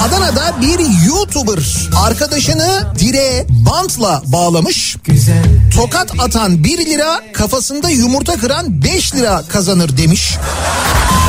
[0.00, 4.96] Adana'da bir YouTuber arkadaşını direğe bantla bağlamış.
[5.74, 10.36] Tokat atan 1 lira kafasında yumurta kıran 5 lira kazanır demiş.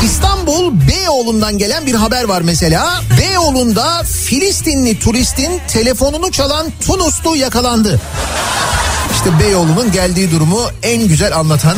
[0.04, 3.02] İstanbul Beyoğlu'ndan gelen bir haber var mesela.
[3.20, 8.00] Beyoğlu'nda Filistinli turistin telefonunu çalan Tunuslu yakalandı.
[9.12, 11.78] İşte Beyoğlu'nun geldiği durumu en güzel anlatan.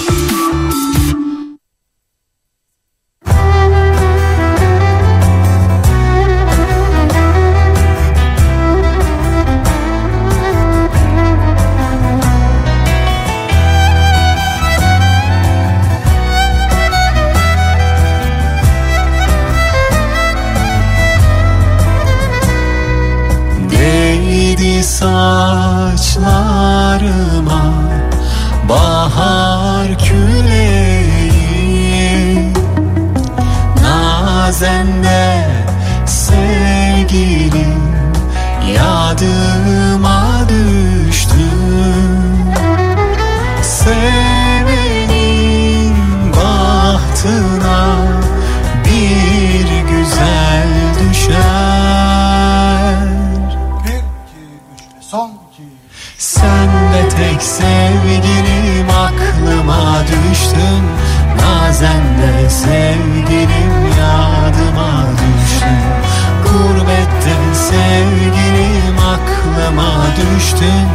[37.11, 37.81] Sevgilim
[38.75, 41.49] yadıma düştü
[43.63, 44.75] Sevenin
[46.33, 47.95] bahtına
[48.85, 50.67] bir güzel
[50.99, 51.51] düşer.
[56.17, 60.83] Sen de tek sevgilim aklıma düştün.
[61.37, 63.60] Nazen de sevgilim
[67.71, 70.87] sevgilim aklıma düştün.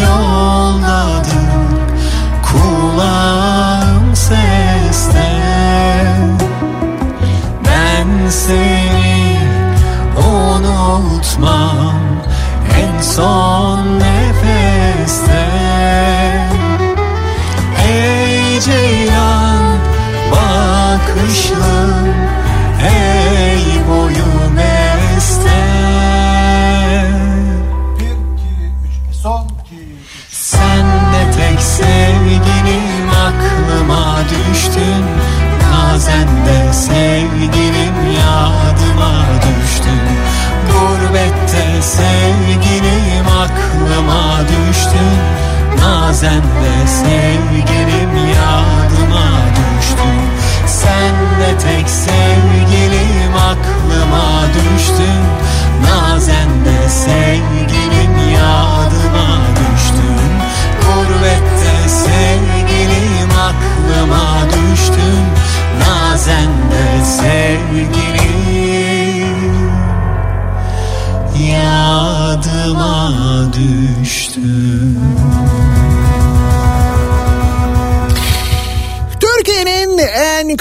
[0.00, 1.32] yoldadır
[2.42, 5.28] Kulağım seste.
[7.64, 9.38] Ben seni
[10.16, 11.94] unutmam
[12.80, 14.47] En son nefeste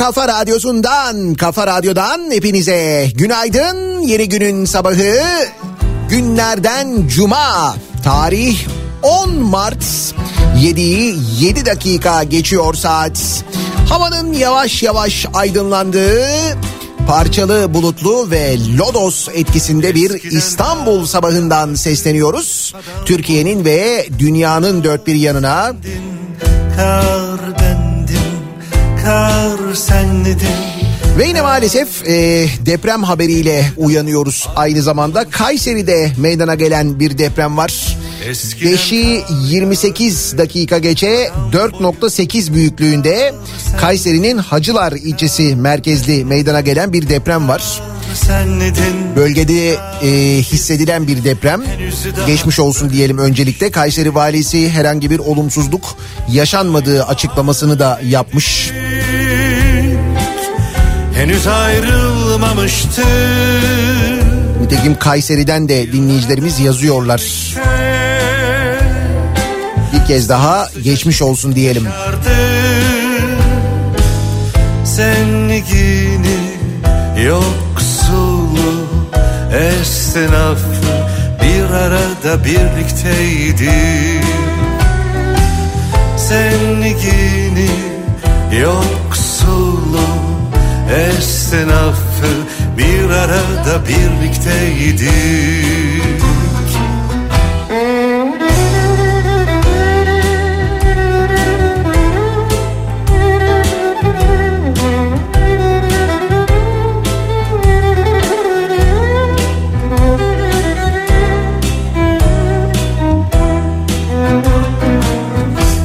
[0.07, 4.01] kafa radyosundan, kafa radyodan hepinize günaydın.
[4.01, 5.19] Yeni günün sabahı
[6.09, 7.75] günlerden cuma.
[8.03, 8.67] Tarih
[9.03, 9.84] 10 Mart
[10.57, 13.44] 7'yi 7 dakika geçiyor saat.
[13.90, 16.28] Havanın yavaş yavaş aydınlandığı
[17.07, 22.76] parçalı bulutlu ve lodos etkisinde bir İstanbul sabahından sesleniyoruz.
[23.05, 25.73] Türkiye'nin ve dünyanın dört bir yanına
[26.78, 28.22] Kar bendim,
[29.03, 30.47] kar senledin
[31.18, 35.29] Ve yine maalesef e, deprem haberiyle uyanıyoruz aynı zamanda.
[35.29, 37.97] Kayseri'de meydana gelen bir deprem var.
[38.62, 43.34] 5'i 28 dakika geçe 4.8 büyüklüğünde
[43.82, 47.82] Kayseri'nin Hacılar ilçesi merkezli meydana gelen bir deprem var.
[49.16, 51.64] Bölgede e, hissedilen bir deprem.
[52.28, 53.72] Geçmiş olsun diyelim öncelikle.
[53.72, 55.84] Kayseri valisi herhangi bir olumsuzluk
[56.32, 58.72] yaşanmadığı açıklamasını da yapmış.
[61.17, 63.02] Henüz ayrılmamıştı
[64.61, 67.22] Nitekim Kayseri'den de dinleyicilerimiz yazıyorlar.
[69.93, 71.87] Bir kez daha geçmiş olsun diyelim.
[74.84, 76.37] Zengini
[77.25, 78.87] yoksulu
[79.53, 80.67] esnafı
[81.43, 83.72] bir arada birlikteydi
[86.17, 87.70] Zengini
[88.61, 90.16] yoksulu
[90.91, 92.28] esnafı
[92.78, 95.11] bir arada birlikteydi.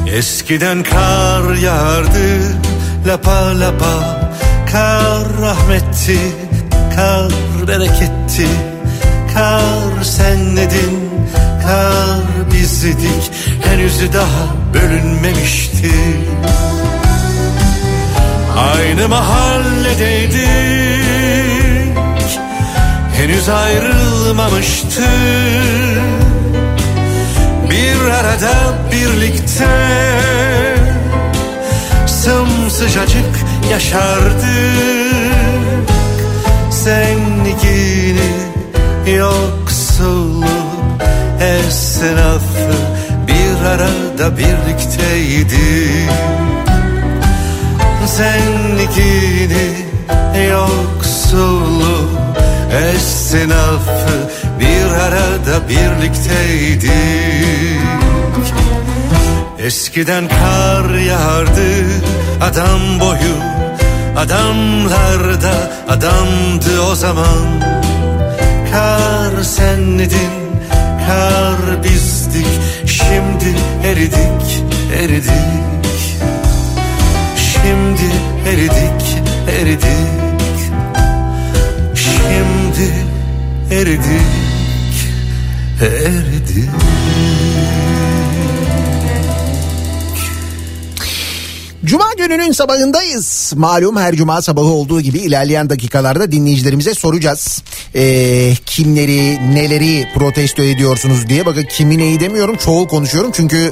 [0.07, 2.57] Eskiden kar yağardı
[3.07, 4.22] lapa lapa
[4.73, 6.19] Kar rahmetti,
[6.95, 7.31] kar
[7.67, 8.47] bereketti
[9.33, 11.09] Kar senledin,
[11.65, 13.31] kar bizdik
[13.65, 15.91] Henüz daha bölünmemişti.
[18.57, 20.43] Aynı mahalledeydik
[23.17, 25.03] Henüz ayrılmamıştık
[27.69, 28.53] bir arada
[28.91, 30.72] birlikte
[32.73, 33.35] Sımsıcacık
[33.71, 34.47] yaşardık.
[36.71, 38.31] Zengini
[39.17, 40.45] yoksulu
[41.39, 42.73] esnafı
[43.27, 45.89] Bir arada birlikteydi.
[48.05, 49.67] Zengini
[50.49, 52.09] yoksulu
[52.71, 54.29] esnafı
[54.59, 56.93] bir arada birlikteydik
[59.63, 61.71] Eskiden kar yağardı
[62.41, 63.35] adam boyu
[64.17, 67.61] Adamlarda adamdı o zaman.
[68.71, 70.31] Kar senledin,
[71.07, 72.47] kar bizdik
[72.85, 73.55] Şimdi
[73.85, 74.63] eridik,
[74.99, 75.33] eridik.
[77.37, 78.11] Şimdi
[78.49, 79.23] eridik,
[79.59, 79.87] eridik.
[81.95, 82.91] Şimdi
[83.71, 84.11] eridik,
[85.81, 86.69] eridik
[91.85, 93.53] Cuma gününün sabahındayız.
[93.55, 97.63] Malum her cuma sabahı olduğu gibi ilerleyen dakikalarda dinleyicilerimize soracağız.
[97.95, 101.45] Ee, kimleri, neleri protesto ediyorsunuz diye.
[101.45, 103.71] Bakın kimi neyi demiyorum, çoğul konuşuyorum çünkü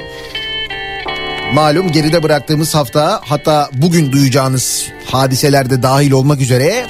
[1.53, 6.85] malum geride bıraktığımız hafta hatta bugün duyacağınız hadiselerde dahil olmak üzere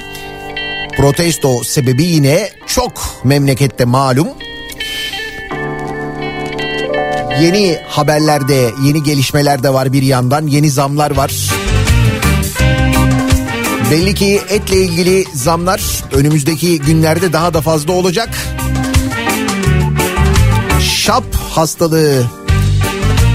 [0.96, 2.92] protesto sebebi yine çok
[3.24, 4.28] memlekette malum.
[7.42, 10.46] Yeni haberlerde, yeni gelişmeler de var bir yandan.
[10.46, 11.32] Yeni zamlar var.
[13.90, 18.28] Belli ki etle ilgili zamlar önümüzdeki günlerde daha da fazla olacak.
[20.80, 22.24] Şap hastalığı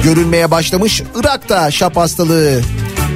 [0.03, 1.01] görülmeye başlamış.
[1.15, 2.61] Irak'ta şap hastalığı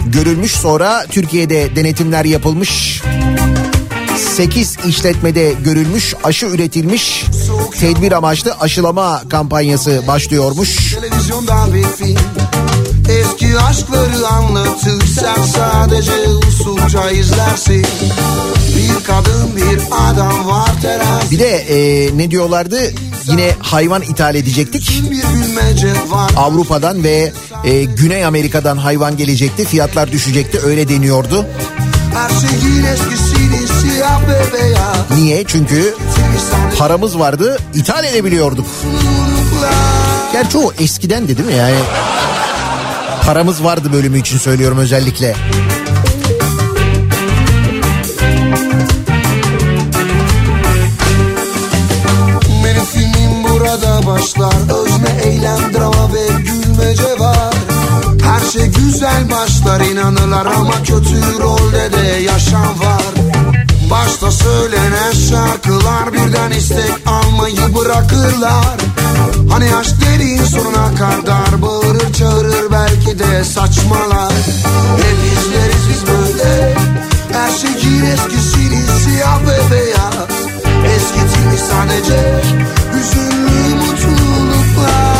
[0.05, 0.51] görülmüş.
[0.51, 3.01] Sonra Türkiye'de denetimler yapılmış.
[4.31, 7.25] 8 işletmede görülmüş, aşı üretilmiş.
[7.80, 10.95] Tedbir amaçlı aşılama kampanyası başlıyormuş.
[10.95, 12.18] Televizyondan bir film
[13.10, 16.12] Eski aşkları anlatır Sen sadece
[16.48, 17.86] usulca izlersin
[18.78, 22.80] Bir kadın bir adam var terazi Bir de e, ne diyorlardı?
[23.25, 25.01] Yine hayvan ithal edecektik.
[26.38, 29.65] Avrupa'dan ve e, Güney Amerika'dan hayvan gelecekti.
[29.65, 30.60] Fiyatlar düşecekti.
[30.60, 31.46] Öyle deniyordu.
[32.13, 33.30] Her ve beyaz
[35.15, 35.43] Niye?
[35.48, 35.96] Çünkü
[36.77, 37.58] paramız vardı.
[37.74, 38.65] ithal edebiliyorduk.
[40.34, 41.55] Gerçi o eskiden de değil mi?
[41.55, 41.75] Yani
[43.25, 45.36] paramız vardı bölümü için söylüyorum özellikle.
[53.43, 54.53] Burada başlar
[54.84, 57.53] Özne, eylem, drama ve gülmece var
[58.24, 63.21] Her şey güzel başlar inanırlar Ama kötü rolde de yaşam var
[63.91, 68.77] Başta söylenen şarkılar Birden istek almayı bırakırlar.
[69.50, 74.33] Hani aşk derin sonuna kadar Bağırır çağırır belki de saçmalar.
[74.98, 76.75] Hep izleriz biz böyle?
[77.33, 80.29] Her şeyin eskisini siyah ve beyaz.
[80.95, 82.41] Eskitilmiş sadece
[82.93, 85.11] Hüzünlü mutluluklar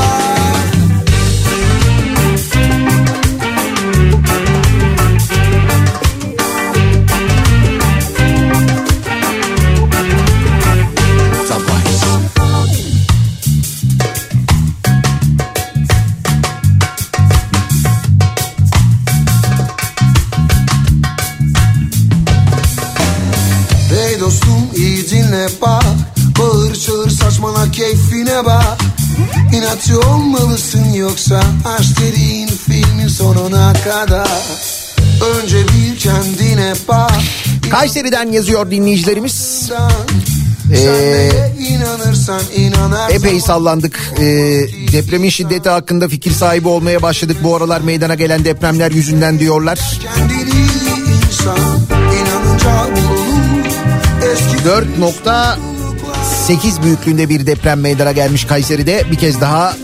[29.82, 34.28] İnatçı olmalısın yoksa Aşk dediğin filmin sonuna kadar
[35.36, 37.12] Önce bir kendine bak
[37.72, 39.72] Kayseri'den yazıyor dinleyicilerimiz.
[40.74, 41.32] Ee,
[43.12, 44.00] Epey sallandık.
[44.18, 44.24] Ee,
[44.92, 47.38] depremin şiddeti hakkında fikir sahibi olmaya başladık.
[47.44, 50.00] Bu aralar meydana gelen depremler yüzünden diyorlar.
[50.16, 50.62] Kendini
[51.28, 51.82] insan
[56.52, 59.04] bulunur Eski 4.8 büyüklüğünde bir deprem meydana gelmiş Kayseri'de.
[59.12, 59.76] Bir kez daha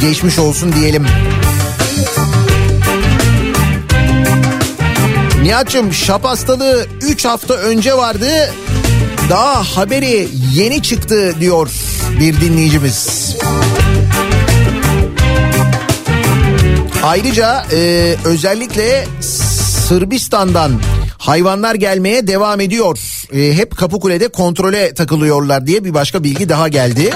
[0.00, 1.06] geçmiş olsun diyelim.
[5.42, 8.54] Nihat'cığım şap hastalığı 3 hafta önce vardı.
[9.30, 11.70] Daha haberi yeni çıktı diyor
[12.20, 13.36] bir dinleyicimiz.
[17.02, 19.06] Ayrıca e, özellikle
[19.88, 20.72] Sırbistan'dan
[21.28, 22.98] hayvanlar gelmeye devam ediyor.
[23.32, 27.10] E, hep Kapıkule'de kontrole takılıyorlar diye bir başka bilgi daha geldi.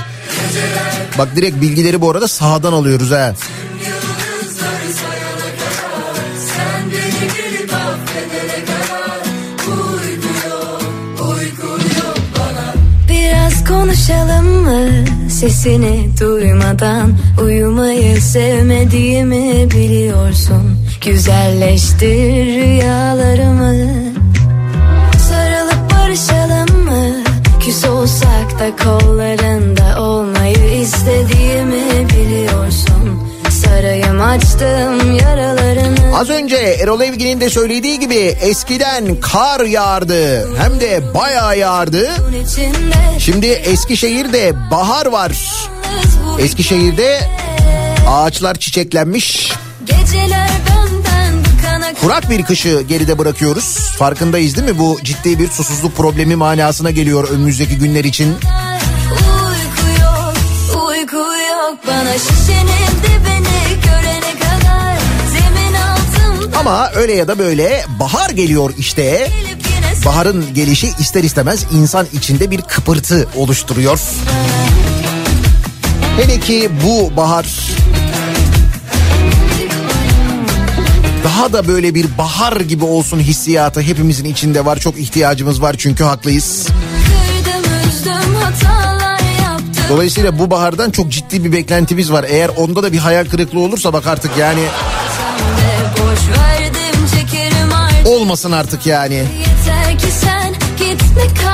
[1.19, 3.35] Bak direkt bilgileri bu arada sahadan alıyoruz ha.
[13.69, 20.72] Konuşalım mı sesini duymadan Uyumayı sevmediğimi biliyorsun
[21.05, 23.75] Güzelleştir rüyalarımı
[25.29, 27.25] Sarılıp barışalım mı
[27.61, 37.51] Küs olsak da kollarında olmayı istediğimi biliyorsun Sarayım açtım yaralarını Az önce Erol Evgin'in de
[37.51, 40.57] söylediği gibi eskiden kar yağardı.
[40.57, 42.11] Hem de bayağı yağardı.
[43.19, 45.33] Şimdi Eskişehir'de bahar var.
[46.41, 47.21] Eskişehir'de
[48.09, 49.53] ağaçlar çiçeklenmiş.
[49.87, 50.49] Geceler
[52.01, 53.79] Kurak bir kışı geride bırakıyoruz.
[53.99, 54.79] Farkındayız değil mi?
[54.79, 58.29] Bu ciddi bir susuzluk problemi manasına geliyor önümüzdeki günler için.
[58.29, 60.35] Uyku yok,
[60.89, 64.99] uyku yok bana şişenin dibini görene kadar
[65.33, 69.31] zemin altımda Ama öyle ya da böyle bahar geliyor işte.
[70.07, 74.01] Baharın gelişi ister istemez insan içinde bir kıpırtı oluşturuyor.
[76.17, 77.47] Hele ki bu bahar
[81.25, 84.79] daha da böyle bir bahar gibi olsun hissiyatı hepimizin içinde var.
[84.79, 86.69] Çok ihtiyacımız var çünkü haklıyız.
[89.89, 92.25] Dolayısıyla bu bahardan çok ciddi bir beklentimiz var.
[92.29, 94.61] Eğer onda da bir hayal kırıklığı olursa bak artık yani
[98.05, 99.15] olmasın artık yani.
[99.15, 101.52] Yeter ki sen gitme kal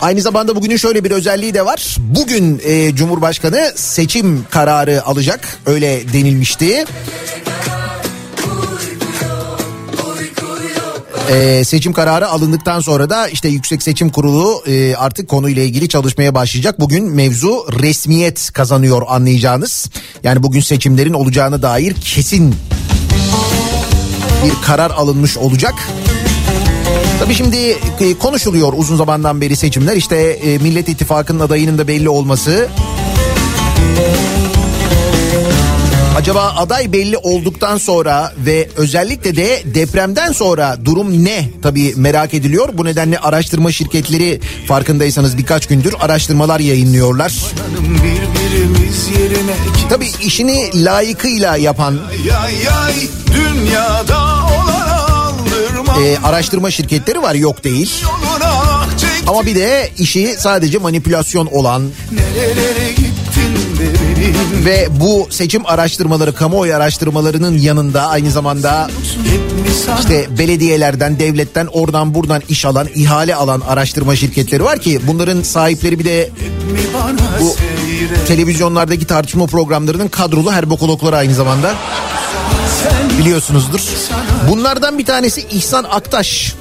[0.00, 1.96] Aynı zamanda bugünün şöyle bir özelliği de var.
[1.98, 5.58] Bugün e, Cumhurbaşkanı seçim kararı alacak.
[5.66, 6.84] Öyle denilmişti.
[11.30, 16.34] E, seçim kararı alındıktan sonra da işte Yüksek Seçim Kurulu e, artık konuyla ilgili çalışmaya
[16.34, 16.80] başlayacak.
[16.80, 19.90] Bugün mevzu resmiyet kazanıyor anlayacağınız.
[20.22, 22.54] Yani bugün seçimlerin olacağına dair kesin
[24.44, 25.74] bir karar alınmış olacak.
[27.20, 27.56] Tabii şimdi
[28.00, 29.96] e, konuşuluyor uzun zamandan beri seçimler.
[29.96, 32.68] İşte e, Millet İttifakı'nın adayının da belli olması.
[36.16, 41.50] Acaba aday belli olduktan sonra ve özellikle de depremden sonra durum ne?
[41.62, 42.68] Tabii merak ediliyor.
[42.72, 47.32] Bu nedenle araştırma şirketleri farkındaysanız birkaç gündür araştırmalar yayınlıyorlar.
[49.90, 52.94] Tabii işini layıkıyla yapan Yay yay
[53.34, 54.67] dünyada olan
[56.02, 58.04] e, araştırma şirketleri var yok değil.
[58.98, 61.82] Çek Ama bir de işi sadece manipülasyon olan
[64.64, 68.90] Ve bu seçim araştırmaları, kamuoyu araştırmalarının yanında aynı zamanda
[69.98, 75.98] işte belediyelerden, devletten oradan buradan iş alan, ihale alan araştırma şirketleri var ki bunların sahipleri
[75.98, 76.30] bir de
[77.40, 77.56] bu
[78.26, 81.74] televizyonlardaki tartışma programlarının kadrolu herbokologları aynı zamanda.
[83.18, 83.80] Biliyorsunuzdur.
[84.50, 86.54] Bunlardan bir tanesi İhsan Aktaş.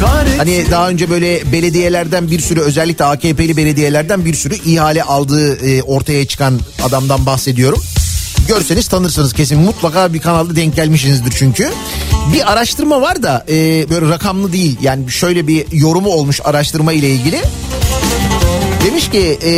[0.00, 5.66] Kahretsin Hani daha önce böyle belediyelerden bir sürü özellikle AKP'li belediyelerden bir sürü ihale aldığı
[5.66, 7.82] e, ortaya çıkan adamdan bahsediyorum.
[8.48, 11.70] Görseniz tanırsınız kesin mutlaka bir kanalda denk gelmişsinizdir çünkü.
[12.32, 17.10] Bir araştırma var da e, böyle rakamlı değil yani şöyle bir yorumu olmuş araştırma ile
[17.10, 17.40] ilgili.
[18.84, 19.50] Demiş ki e,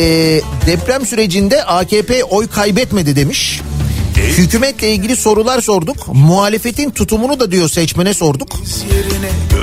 [0.67, 3.61] deprem sürecinde AKP oy kaybetmedi demiş.
[4.25, 6.09] Hükümetle ilgili sorular sorduk.
[6.09, 8.49] Muhalefetin tutumunu da diyor seçmene sorduk.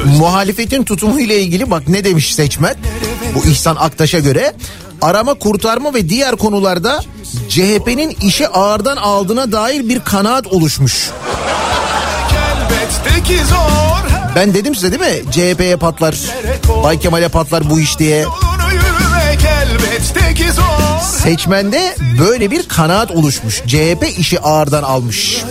[0.05, 2.75] Muhalefetin tutumu ile ilgili bak ne demiş seçmen
[3.35, 4.53] bu İhsan Aktaş'a göre
[5.01, 7.03] arama kurtarma ve diğer konularda
[7.49, 11.09] CHP'nin işi ağırdan aldığına dair bir kanaat oluşmuş.
[14.35, 16.15] Ben dedim size değil mi CHP'ye patlar
[16.83, 18.25] Bay Kemal'e patlar bu iş diye.
[19.61, 20.90] Elbette ki zor
[21.23, 23.61] Seçmende böyle bir kanaat oluşmuş.
[23.67, 25.43] CHP işi ağırdan almış.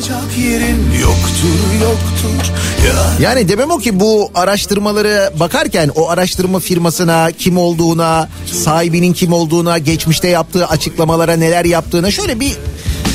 [1.01, 2.53] Yoktur yoktur
[2.87, 9.33] ya Yani demem o ki bu araştırmaları bakarken o araştırma firmasına kim olduğuna, sahibinin kim
[9.33, 12.57] olduğuna, geçmişte yaptığı açıklamalara neler yaptığına şöyle bir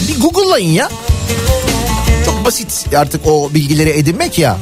[0.08, 0.90] bir Google'layın ya.
[2.26, 4.58] Çok basit artık o bilgileri edinmek ya.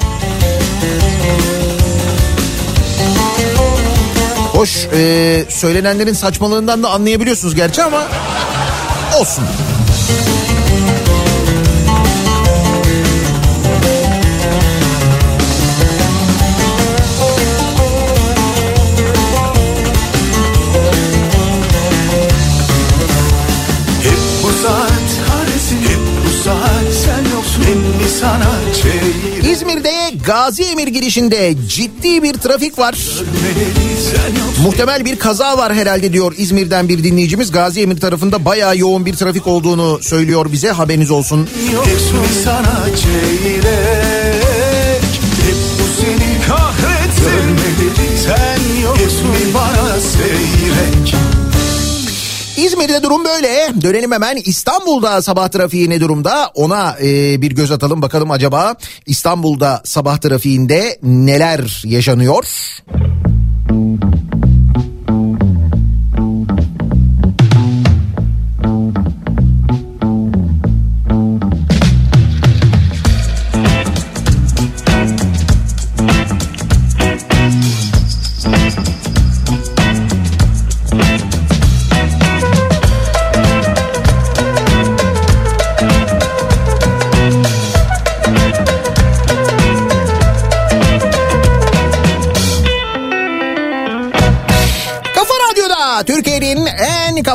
[4.63, 8.07] Hoş e, söylenenlerin saçmalığından da anlayabiliyorsunuz gerçi ama
[9.19, 9.43] olsun.
[30.25, 32.95] Gazi Emir girişinde ciddi bir trafik var.
[34.63, 37.51] Muhtemel bir kaza var herhalde diyor İzmir'den bir dinleyicimiz.
[37.51, 41.49] Gazi Emir tarafında bayağı yoğun bir trafik olduğunu söylüyor bize haberiniz olsun.
[47.27, 51.15] Görmeleri sen yoksun bana seyrek
[52.65, 53.81] İzmir'de durum böyle.
[53.81, 56.51] Dönelim hemen İstanbul'da sabah trafiği ne durumda?
[56.55, 62.45] Ona e, bir göz atalım bakalım acaba İstanbul'da sabah trafiğinde neler yaşanıyor?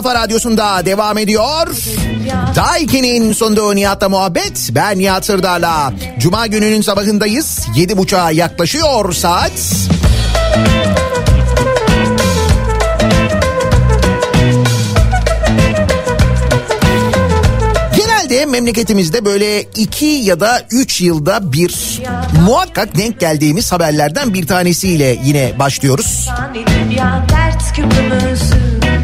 [0.02, 1.66] Kafa radyosunda devam ediyor.
[2.56, 4.70] Daiki'nin sonunda Nihat'la muhabbet.
[4.74, 5.92] Ben Nihat Sırdar'la.
[6.18, 7.66] Cuma gününün sabahındayız.
[7.76, 9.52] Yedi buçuğa yaklaşıyor saat.
[17.96, 22.02] Genelde memleketimizde böyle iki ya da üç yılda bir
[22.46, 26.28] muhakkak denk geldiğimiz haberlerden bir tanesiyle yine başlıyoruz.
[26.54, 28.57] Dünya dert küpümüzü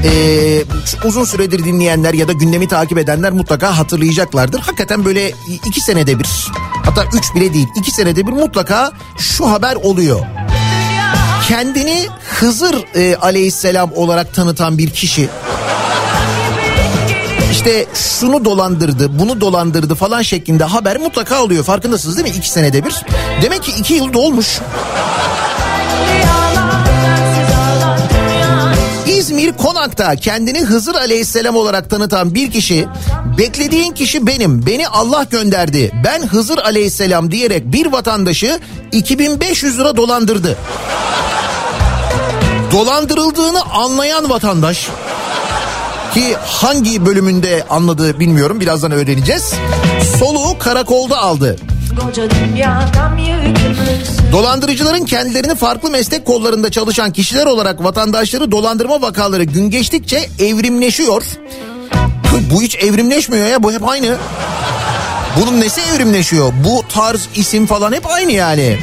[0.04, 0.64] Ee,
[1.04, 4.60] uzun süredir dinleyenler ya da gündemi takip edenler mutlaka hatırlayacaklardır.
[4.60, 5.32] Hakikaten böyle
[5.66, 6.26] iki senede bir
[6.84, 10.20] hatta üç bile değil iki senede bir mutlaka şu haber oluyor.
[11.48, 15.28] Kendini Hızır e, aleyhisselam olarak tanıtan bir kişi
[17.52, 21.64] işte şunu dolandırdı, bunu dolandırdı falan şeklinde haber mutlaka oluyor.
[21.64, 22.36] Farkındasınız değil mi?
[22.38, 22.94] İki senede bir.
[23.42, 24.60] Demek ki iki yıl dolmuş.
[29.44, 32.88] İzmir Konak'ta kendini Hızır Aleyhisselam olarak tanıtan bir kişi
[33.38, 38.60] beklediğin kişi benim beni Allah gönderdi ben Hızır Aleyhisselam diyerek bir vatandaşı
[38.92, 40.58] 2500 lira dolandırdı.
[42.72, 44.88] Dolandırıldığını anlayan vatandaş
[46.14, 49.54] ki hangi bölümünde anladığı bilmiyorum birazdan öğreneceğiz.
[50.18, 51.56] Soluğu karakolda aldı.
[54.32, 61.22] Dolandırıcıların kendilerini farklı meslek kollarında çalışan kişiler olarak vatandaşları dolandırma vakaları gün geçtikçe evrimleşiyor.
[62.50, 64.16] Bu hiç evrimleşmiyor ya bu hep aynı.
[65.40, 66.52] Bunun nesi evrimleşiyor?
[66.64, 68.78] Bu tarz isim falan hep aynı yani.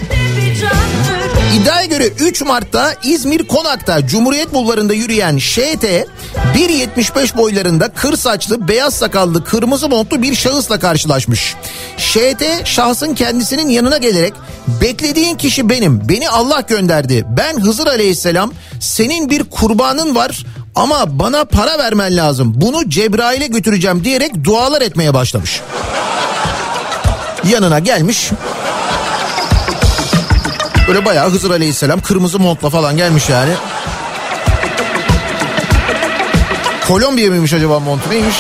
[1.56, 5.86] İddiaya göre 3 Mart'ta İzmir Konak'ta Cumhuriyet Bulvarı'nda yürüyen ŞT
[6.56, 11.56] 1.75 boylarında kır saçlı, beyaz sakallı, kırmızı montlu bir şahısla karşılaşmış.
[12.02, 14.34] ŞT şahsın kendisinin yanına gelerek
[14.82, 17.26] beklediğin kişi benim, beni Allah gönderdi.
[17.30, 22.54] Ben Hızır Aleyhisselam, senin bir kurbanın var ama bana para vermen lazım.
[22.56, 25.62] Bunu Cebrail'e götüreceğim diyerek dualar etmeye başlamış.
[27.50, 28.30] Yanına gelmiş.
[30.88, 33.52] Böyle bayağı Hızır Aleyhisselam kırmızı montla falan gelmiş yani.
[36.88, 38.36] Kolombiya mıymış acaba montu neymiş?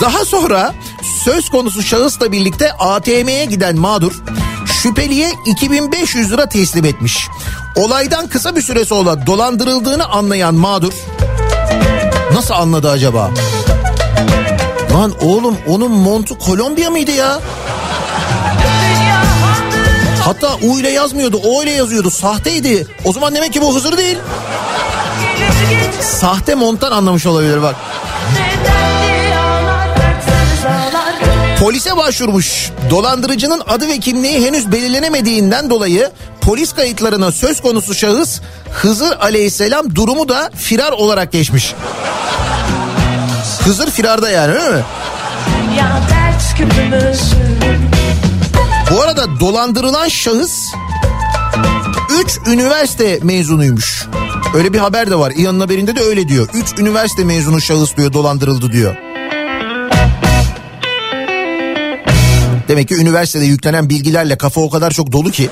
[0.00, 0.74] Daha sonra
[1.24, 4.12] söz konusu şahısla birlikte ATM'ye giden mağdur
[4.82, 7.28] şüpheliye 2500 lira teslim etmiş.
[7.76, 10.92] Olaydan kısa bir süre sonra dolandırıldığını anlayan mağdur
[12.34, 13.30] nasıl anladı acaba?
[14.92, 17.40] Lan oğlum onun montu Kolombiya mıydı ya?
[20.24, 22.86] Hatta U ile yazmıyordu O ile yazıyordu sahteydi.
[23.04, 24.18] O zaman demek ki bu Hızır değil.
[26.00, 27.76] Sahte monttan anlamış olabilir bak.
[31.60, 32.70] Polise başvurmuş.
[32.90, 38.40] Dolandırıcının adı ve kimliği henüz belirlenemediğinden dolayı polis kayıtlarına söz konusu şahıs
[38.72, 41.74] Hızır aleyhisselam durumu da firar olarak geçmiş.
[43.64, 44.84] Hızır firarda yani öyle mi?
[48.90, 50.52] Bu arada dolandırılan şahıs
[52.24, 54.06] 3 üniversite mezunuymuş.
[54.54, 55.30] Öyle bir haber de var.
[55.30, 56.48] İyanın haberinde de öyle diyor.
[56.54, 59.07] 3 üniversite mezunu şahıs diyor dolandırıldı diyor.
[62.78, 65.50] Demek ki üniversitede yüklenen bilgilerle kafa o kadar çok dolu ki.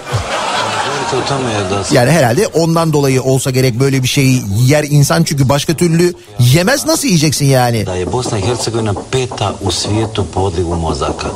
[1.93, 6.87] Yani herhalde ondan dolayı olsa gerek böyle bir şeyi yer insan çünkü başka türlü yemez
[6.87, 7.87] nasıl yiyeceksin yani?
[7.87, 11.29] Da je Bosna i Hercegovina peta u svijetu po odlivu mozaka.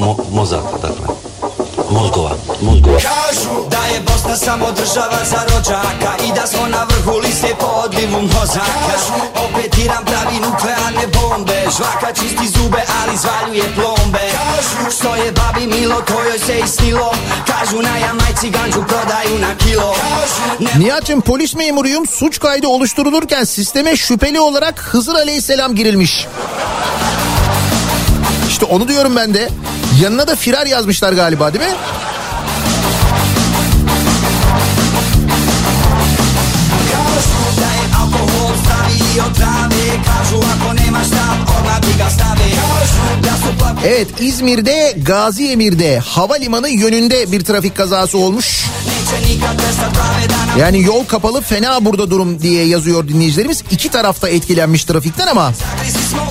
[0.00, 1.04] Mo- mozaka, dakle.
[1.90, 2.98] Mozgova, mozgova.
[2.98, 7.66] Kažu da je Bosna samo država za rođaka I da smo na vrhu liste po
[7.66, 8.96] odlivu mozaka.
[9.44, 11.58] Opet Iran pravi nuklearne bombe.
[11.76, 14.24] Žvaka čisti zube ali zvaljuje plombe.
[14.98, 17.12] Što je babi milo to joj se isnilo
[17.46, 19.94] Kažu na Jamajci ganđu prodaju na kilo.
[20.78, 26.26] Nihat'cığım polis memuruyum suç kaydı oluşturulurken sisteme şüpheli olarak Hızır Aleyhisselam girilmiş.
[28.54, 29.48] İşte onu diyorum ben de.
[30.00, 31.74] Yanına da firar yazmışlar galiba değil mi?
[36.92, 37.60] Kažu
[39.40, 39.63] da
[43.84, 48.64] Evet İzmir'de Gazi Emir'de havalimanı yönünde bir trafik kazası olmuş.
[50.58, 53.62] Yani yol kapalı fena burada durum diye yazıyor dinleyicilerimiz.
[53.70, 55.52] İki tarafta etkilenmiş trafikten ama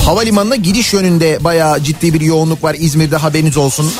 [0.06, 3.92] havalimanına gidiş yönünde bayağı ciddi bir yoğunluk var İzmir'de haberiniz olsun.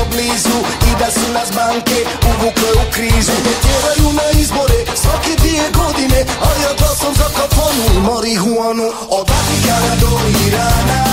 [0.00, 0.58] Relativno blizu
[0.88, 6.24] i da su nas banke uvukle u krizu Ne tjeraju na izbore svake dvije godine
[6.40, 11.04] A ja glasam za kafanu i marihuanu Od Vatikana do Irana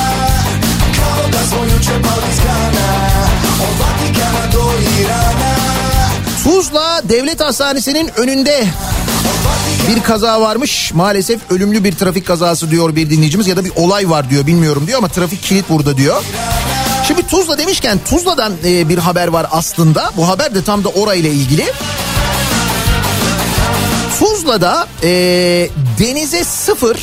[0.95, 2.87] Kao da smo juče pali s grana
[3.61, 4.71] Od Vatikana do
[5.01, 5.55] Irana
[6.43, 8.67] Tuzla Devlet Hastanesi'nin önünde
[9.87, 10.93] bir kaza varmış.
[10.93, 14.87] Maalesef ölümlü bir trafik kazası diyor bir dinleyicimiz ya da bir olay var diyor bilmiyorum
[14.87, 16.23] diyor ama trafik kilit burada diyor.
[17.07, 20.11] Şimdi Tuzla demişken Tuzla'dan e, bir haber var aslında.
[20.17, 21.65] Bu haber de tam da orayla ilgili.
[24.19, 25.09] Tuzla'da e,
[25.99, 26.97] denize sıfır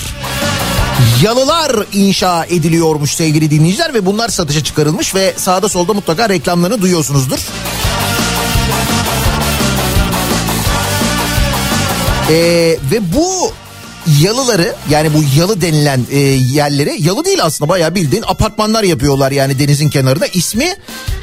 [1.23, 7.39] yalılar inşa ediliyormuş sevgili dinleyiciler ve bunlar satışa çıkarılmış ve sağda solda mutlaka reklamlarını duyuyorsunuzdur.
[12.31, 13.53] Ee, ve bu
[14.21, 19.59] yalıları yani bu yalı denilen e, yerlere yalı değil aslında bayağı bildiğin apartmanlar yapıyorlar yani
[19.59, 20.27] denizin kenarında.
[20.27, 20.77] İsmi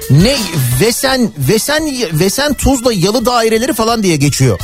[0.09, 0.37] ne
[0.81, 4.59] Vesen Vesen Vesen Tuzla Yalı Daireleri falan diye geçiyor.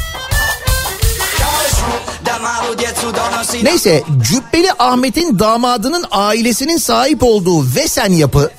[3.63, 8.51] Neyse Cübbeli Ahmet'in damadının ailesinin sahip olduğu Vesen yapı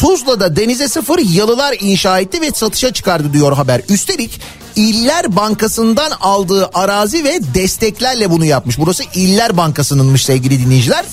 [0.00, 3.82] Tuzla'da denize sıfır yalılar inşa etti ve satışa çıkardı diyor haber.
[3.88, 4.40] Üstelik
[4.76, 8.78] İller Bankası'ndan aldığı arazi ve desteklerle bunu yapmış.
[8.78, 11.04] Burası İller Bankası'nınmış sevgili dinleyiciler.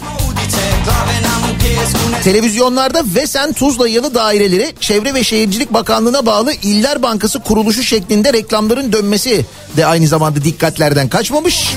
[2.23, 8.93] Televizyonlarda Vesen Tuzla Yalı daireleri Çevre ve Şehircilik Bakanlığı'na bağlı İller Bankası kuruluşu şeklinde reklamların
[8.93, 9.45] dönmesi
[9.77, 11.75] de aynı zamanda dikkatlerden kaçmamış.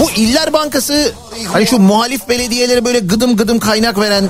[0.00, 1.12] Bu İller Bankası
[1.52, 4.24] hani şu muhalif belediyelere böyle gıdım gıdım kaynak veren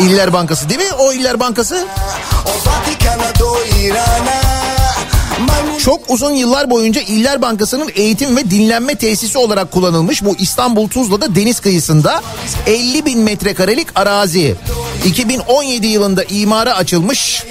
[0.00, 0.92] İller Bankası değil mi?
[0.98, 1.86] O İller Bankası
[4.14, 4.47] Majmun
[5.88, 11.34] Çok uzun yıllar boyunca İller Bankası'nın eğitim ve dinlenme tesisi olarak kullanılmış bu İstanbul Tuzla'da
[11.34, 12.22] deniz kıyısında
[12.66, 14.56] 50 bin metrekarelik arazi.
[15.06, 17.44] 2017 yılında imara açılmış.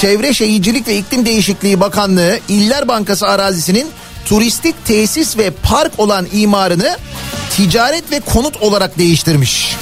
[0.00, 3.86] Çevre Şehircilik ve İklim Değişikliği Bakanlığı İller Bankası arazisinin
[4.24, 6.96] turistik tesis ve park olan imarını
[7.56, 9.76] ticaret ve konut olarak değiştirmiş.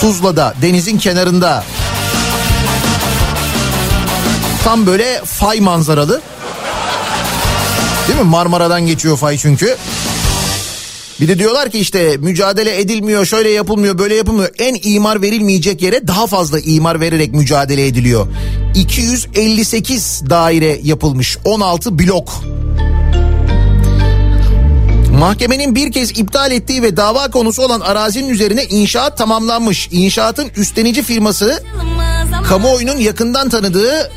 [0.00, 1.64] Tuzla'da denizin kenarında
[4.64, 6.20] tam böyle fay manzaralı.
[8.08, 8.24] Değil mi?
[8.24, 9.76] Marmara'dan geçiyor fay çünkü.
[11.20, 14.48] Bir de diyorlar ki işte mücadele edilmiyor, şöyle yapılmıyor, böyle yapılmıyor.
[14.58, 18.26] En imar verilmeyecek yere daha fazla imar vererek mücadele ediliyor.
[18.74, 22.32] 258 daire yapılmış, 16 blok.
[25.18, 29.88] Mahkemenin bir kez iptal ettiği ve dava konusu olan arazinin üzerine inşaat tamamlanmış.
[29.92, 31.62] İnşaatın üstlenici firması
[32.48, 34.10] kamuoyunun yakından tanıdığı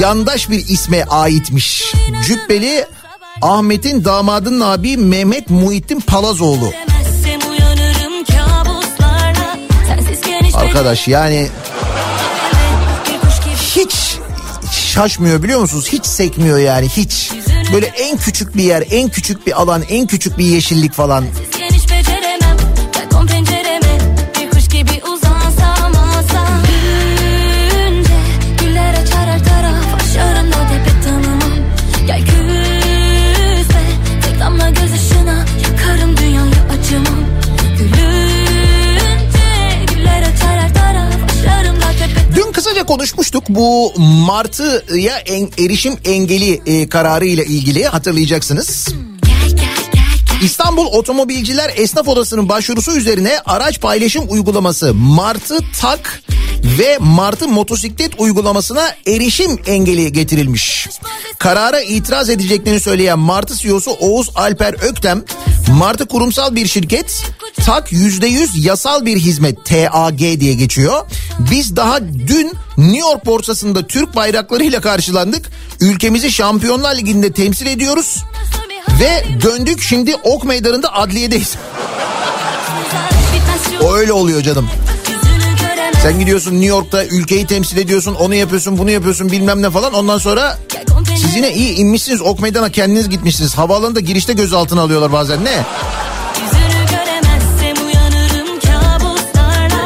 [0.00, 1.94] yandaş bir isme aitmiş.
[2.26, 2.86] Cübbeli
[3.42, 6.72] Ahmet'in damadının abi Mehmet Muhittin Palazoğlu.
[10.54, 11.48] Arkadaş yani
[13.76, 14.18] hiç
[14.72, 15.88] şaşmıyor biliyor musunuz?
[15.92, 17.32] Hiç sekmiyor yani hiç.
[17.72, 21.24] Böyle en küçük bir yer, en küçük bir alan, en küçük bir yeşillik falan.
[42.98, 48.88] Konuşmuştuk bu martıya en, erişim engeli e, kararı ile ilgili hatırlayacaksınız.
[50.42, 56.22] İstanbul Otomobilciler Esnaf Odası'nın başvurusu üzerine araç paylaşım uygulaması Martı Tak
[56.78, 60.88] ve Martı Motosiklet uygulamasına erişim engeli getirilmiş.
[61.38, 65.24] Karara itiraz edeceklerini söyleyen Martı CEO'su Oğuz Alper Öktem,
[65.78, 67.24] Martı kurumsal bir şirket,
[67.66, 71.06] Tak %100 yasal bir hizmet TAG diye geçiyor.
[71.50, 75.50] Biz daha dün New York borsasında Türk bayraklarıyla karşılandık.
[75.80, 78.24] Ülkemizi Şampiyonlar Ligi'nde temsil ediyoruz.
[79.00, 81.54] Ve döndük şimdi Ok Meydanı'nda adliyedeyiz.
[83.92, 84.68] Öyle oluyor canım.
[86.02, 89.94] Sen gidiyorsun New York'ta ülkeyi temsil ediyorsun onu yapıyorsun bunu yapıyorsun bilmem ne falan.
[89.94, 90.58] Ondan sonra
[91.16, 93.54] siz yine iyi inmişsiniz Ok Meydan'a kendiniz gitmişsiniz.
[93.54, 95.64] Havaalanında girişte gözaltına alıyorlar bazen ne?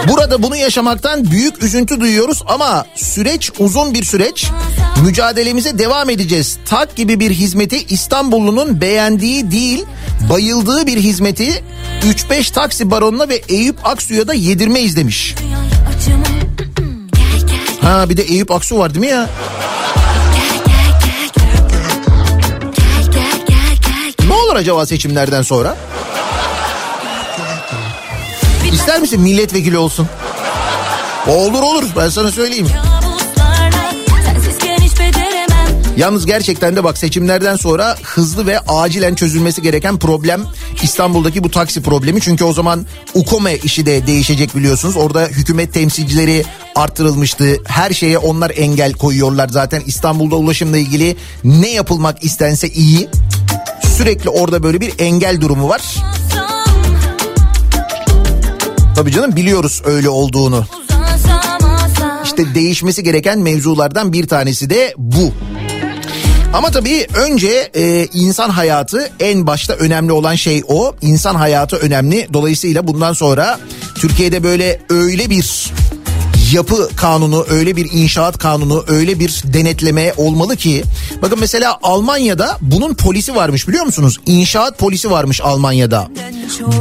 [0.08, 4.46] Burada bunu yaşamaktan büyük üzüntü duyuyoruz ama süreç uzun bir süreç.
[5.04, 6.58] Mücadelemize devam edeceğiz.
[6.66, 9.84] Tak gibi bir hizmeti İstanbullunun beğendiği değil,
[10.30, 11.64] bayıldığı bir hizmeti
[12.30, 15.34] 3-5 taksi baronuna ve Eyüp Aksu'ya da yedirmeyiz demiş.
[17.82, 19.28] Ha bir de Eyüp Aksu var değil mi ya?
[24.28, 25.76] Ne olur acaba seçimlerden sonra?
[28.72, 30.08] İster misin milletvekili olsun?
[31.26, 32.68] Olur olur ben sana söyleyeyim.
[35.96, 40.44] Yalnız gerçekten de bak seçimlerden sonra hızlı ve acilen çözülmesi gereken problem
[40.82, 42.20] İstanbul'daki bu taksi problemi.
[42.20, 44.96] Çünkü o zaman UKOME işi de değişecek biliyorsunuz.
[44.96, 47.56] Orada hükümet temsilcileri arttırılmıştı.
[47.64, 49.82] Her şeye onlar engel koyuyorlar zaten.
[49.86, 53.08] İstanbul'da ulaşımla ilgili ne yapılmak istense iyi.
[53.96, 55.82] Sürekli orada böyle bir engel durumu var.
[58.96, 60.64] Tabii canım biliyoruz öyle olduğunu.
[62.24, 65.32] İşte değişmesi gereken mevzulardan bir tanesi de bu.
[66.52, 70.94] Ama tabii önce e, insan hayatı en başta önemli olan şey o.
[71.00, 72.28] İnsan hayatı önemli.
[72.32, 73.60] Dolayısıyla bundan sonra
[73.94, 75.72] Türkiye'de böyle öyle bir
[76.52, 80.82] yapı kanunu, öyle bir inşaat kanunu, öyle bir denetleme olmalı ki.
[81.22, 84.18] Bakın mesela Almanya'da bunun polisi varmış biliyor musunuz?
[84.26, 86.08] İnşaat polisi varmış Almanya'da.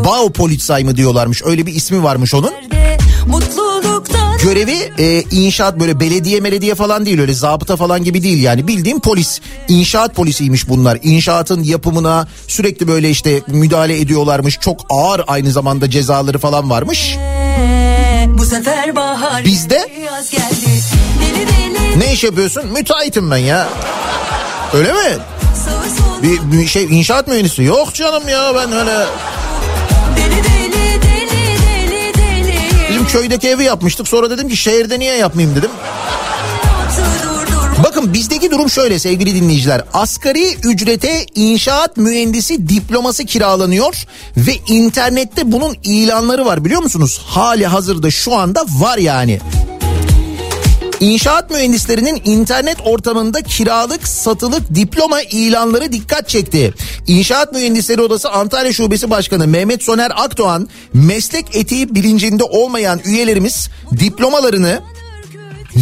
[0.05, 2.51] Baupolizei mı diyorlarmış öyle bir ismi varmış onun.
[3.27, 3.60] Mutluluktan
[4.43, 8.99] Görevi e, inşaat böyle belediye belediye falan değil öyle zabıta falan gibi değil yani bildiğim
[8.99, 15.89] polis inşaat polisiymiş bunlar inşaatın yapımına sürekli böyle işte müdahale ediyorlarmış çok ağır aynı zamanda
[15.89, 17.17] cezaları falan varmış.
[18.27, 19.89] Bu sefer bahar Bizde?
[21.97, 22.65] Ne iş yapıyorsun?
[22.65, 23.69] Müteahhitim ben ya.
[24.73, 25.17] Öyle mi?
[26.23, 27.63] Bir, bir şey inşaat mühendisi.
[27.63, 29.05] Yok canım ya ben öyle
[33.11, 34.07] köydeki evi yapmıştık.
[34.07, 35.69] Sonra dedim ki şehirde niye yapmayayım dedim.
[37.83, 39.83] Bakın bizdeki durum şöyle sevgili dinleyiciler.
[39.93, 44.05] Asgari ücrete inşaat mühendisi diploması kiralanıyor
[44.37, 47.21] ve internette bunun ilanları var biliyor musunuz?
[47.25, 49.39] Hali hazırda şu anda var yani.
[51.01, 56.73] İnşaat mühendislerinin internet ortamında kiralık satılık diploma ilanları dikkat çekti.
[57.07, 64.81] İnşaat Mühendisleri Odası Antalya Şubesi Başkanı Mehmet Soner Akdoğan meslek etiği bilincinde olmayan üyelerimiz diplomalarını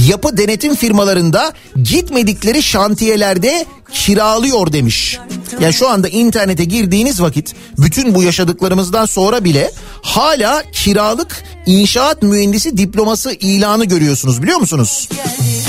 [0.07, 1.53] yapı denetim firmalarında
[1.83, 5.19] gitmedikleri şantiyelerde kiralıyor demiş.
[5.59, 12.77] Yani şu anda internete girdiğiniz vakit bütün bu yaşadıklarımızdan sonra bile hala kiralık inşaat mühendisi
[12.77, 15.09] diploması ilanı görüyorsunuz biliyor musunuz?
[15.11, 15.68] Deli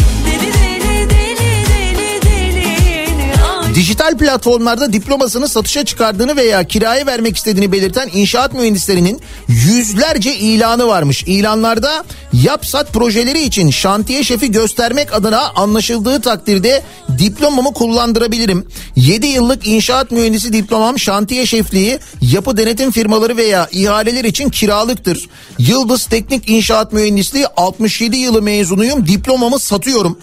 [3.75, 11.25] Dijital platformlarda diplomasını satışa çıkardığını veya kiraya vermek istediğini belirten inşaat mühendislerinin yüzlerce ilanı varmış.
[11.27, 16.83] İlanlarda yapsat projeleri için şantiye şefi göstermek adına anlaşıldığı takdirde
[17.19, 18.67] diplomamı kullandırabilirim.
[18.97, 25.29] 7 yıllık inşaat mühendisi diplomam şantiye şefliği yapı denetim firmaları veya ihaleler için kiralıktır.
[25.59, 30.19] Yıldız Teknik İnşaat Mühendisliği 67 yılı mezunuyum diplomamı satıyorum.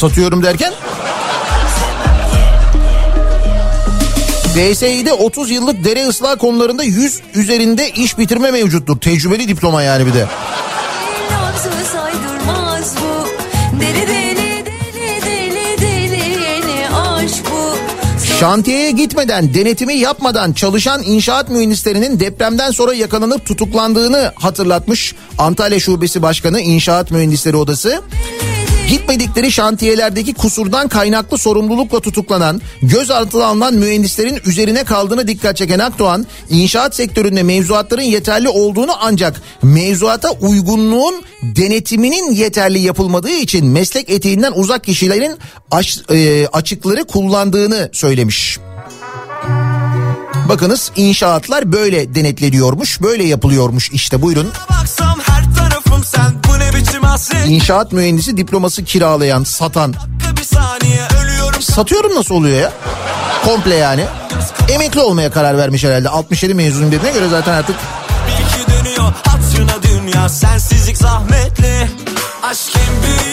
[0.00, 0.72] Satıyorum derken?
[4.54, 9.00] DSİ'de 30 yıllık dere ıslah konularında 100 üzerinde iş bitirme mevcuttur.
[9.00, 10.26] Tecrübeli diploma yani bir de.
[13.80, 16.86] Deli deli deli deli deli
[18.40, 26.60] Şantiyeye gitmeden, denetimi yapmadan çalışan inşaat mühendislerinin depremden sonra yakalanıp tutuklandığını hatırlatmış Antalya Şubesi Başkanı
[26.60, 28.02] İnşaat Mühendisleri Odası.
[28.90, 36.94] Gitmedikleri şantiyelerdeki kusurdan kaynaklı sorumlulukla tutuklanan, gözaltına alınan mühendislerin üzerine kaldığını dikkat çeken Akdoğan, inşaat
[36.94, 45.38] sektöründe mevzuatların yeterli olduğunu ancak mevzuata uygunluğun denetiminin yeterli yapılmadığı için meslek etiğinden uzak kişilerin
[45.70, 48.58] aş- e, açıkları kullandığını söylemiş.
[50.48, 54.48] Bakınız inşaatlar böyle denetleniyormuş, böyle yapılıyormuş işte buyurun.
[54.70, 56.89] Baksam her tarafım sen bu ne biçim
[57.46, 59.94] İnşaat mühendisi diploması kiralayan, satan.
[61.60, 62.72] Satıyorum nasıl oluyor ya?
[63.44, 64.04] Komple yani.
[64.68, 66.08] Emekli olmaya karar vermiş herhalde.
[66.08, 67.76] 67 mezunum dediğine göre zaten artık
[68.26, 71.88] Bir iki dönüyor hatırına dünya sensizlik zahmetli
[72.42, 73.29] Aşk en büyük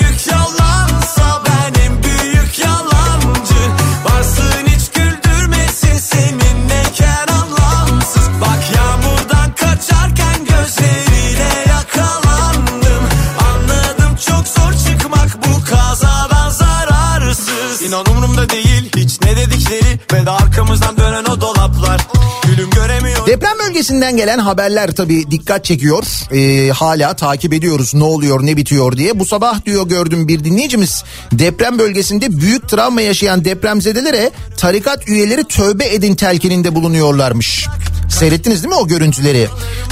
[18.37, 18.91] umurumda değil.
[18.95, 19.99] Hiç ne dedikleri?
[20.13, 22.07] Ve de arkamızdan dönen o dolaplar.
[22.43, 26.03] Gülüm göremiyor Deprem bölgesinden gelen haberler tabii dikkat çekiyor.
[26.31, 29.19] Ee, hala takip ediyoruz ne oluyor ne bitiyor diye.
[29.19, 35.93] Bu sabah diyor gördüm bir dinleyicimiz deprem bölgesinde büyük travma yaşayan depremzedelere tarikat üyeleri tövbe
[35.93, 37.67] edin telkininde bulunuyorlarmış.
[38.09, 39.47] Seyrettiniz değil mi o görüntüleri?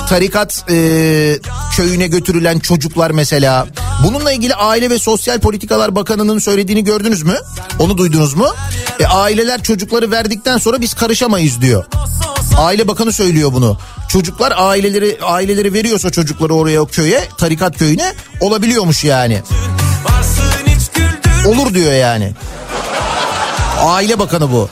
[0.10, 0.76] Tarikat e,
[1.76, 3.68] köyüne götürülen çocuklar mesela.
[4.04, 7.36] Bununla ilgili Aile ve Sosyal Politikalar Bakanı'nın söylediğini gördünüz mü?
[7.80, 8.48] Onu duydunuz mu?
[9.00, 11.86] E, aileler çocukları verdikten sonra biz karışamayız diyor.
[12.58, 13.78] Aile Bakanı söylüyor bunu.
[14.10, 19.42] Çocuklar aileleri aileleri veriyorsa çocukları oraya o köye, tarikat köyüne olabiliyormuş yani.
[21.46, 22.34] Olur diyor yani.
[23.80, 24.70] Aile Bakanı bu.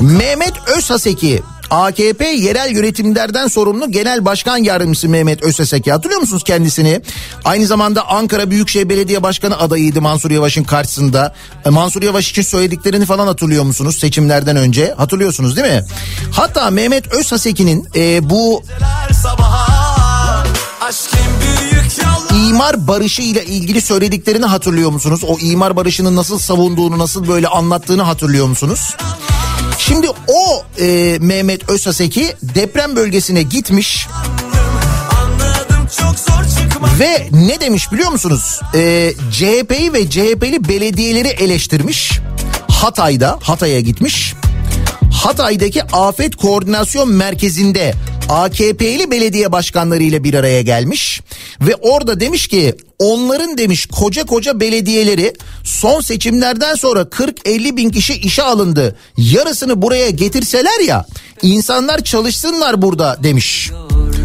[0.00, 7.00] Mehmet Özhaseki AKP yerel yönetimlerden sorumlu Genel Başkan Yardımcısı Mehmet Özhaseki hatırlıyor musunuz kendisini?
[7.44, 11.34] Aynı zamanda Ankara Büyükşehir Belediye Başkanı adayıydı Mansur Yavaş'ın karşısında.
[11.64, 14.94] E, Mansur Yavaş için söylediklerini falan hatırlıyor musunuz seçimlerden önce?
[14.96, 15.84] Hatırlıyorsunuz değil mi?
[16.32, 18.62] Hatta Mehmet Özhaseki'nin e, bu
[22.48, 25.20] imar barışı ile ilgili söylediklerini hatırlıyor musunuz?
[25.28, 28.96] O imar barışını nasıl savunduğunu, nasıl böyle anlattığını hatırlıyor musunuz?
[29.78, 34.08] Şimdi o e, Mehmet Özhaseki deprem bölgesine gitmiş
[35.10, 35.88] Anladım
[37.00, 38.60] ve ne demiş biliyor musunuz?
[38.74, 42.20] E, CHP'yi ve CHP'li belediyeleri eleştirmiş.
[42.68, 44.34] Hatay'da, Hatay'a gitmiş.
[45.12, 47.94] Hatay'daki Afet Koordinasyon Merkezi'nde
[48.28, 51.20] AKP'li belediye başkanları ile bir araya gelmiş
[51.60, 58.14] ve orada demiş ki onların demiş koca koca belediyeleri son seçimlerden sonra 40-50 bin kişi
[58.14, 58.96] işe alındı.
[59.16, 61.06] Yarısını buraya getirseler ya
[61.42, 63.70] insanlar çalışsınlar burada demiş.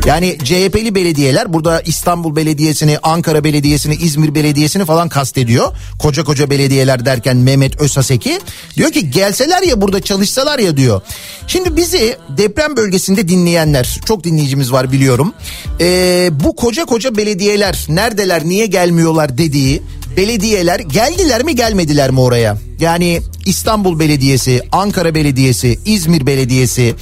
[0.05, 5.75] Yani CHP'li belediyeler burada İstanbul Belediyesi'ni, Ankara Belediyesi'ni, İzmir Belediyesi'ni falan kastediyor.
[5.99, 8.39] Koca koca belediyeler derken Mehmet Özhaseki
[8.75, 11.01] diyor ki gelseler ya burada çalışsalar ya diyor.
[11.47, 15.33] Şimdi bizi deprem bölgesinde dinleyenler çok dinleyicimiz var biliyorum.
[15.81, 19.83] Ee, bu koca koca belediyeler neredeler niye gelmiyorlar dediği
[20.17, 22.57] belediyeler geldiler mi gelmediler mi oraya?
[22.79, 26.95] Yani İstanbul Belediyesi, Ankara Belediyesi, İzmir Belediyesi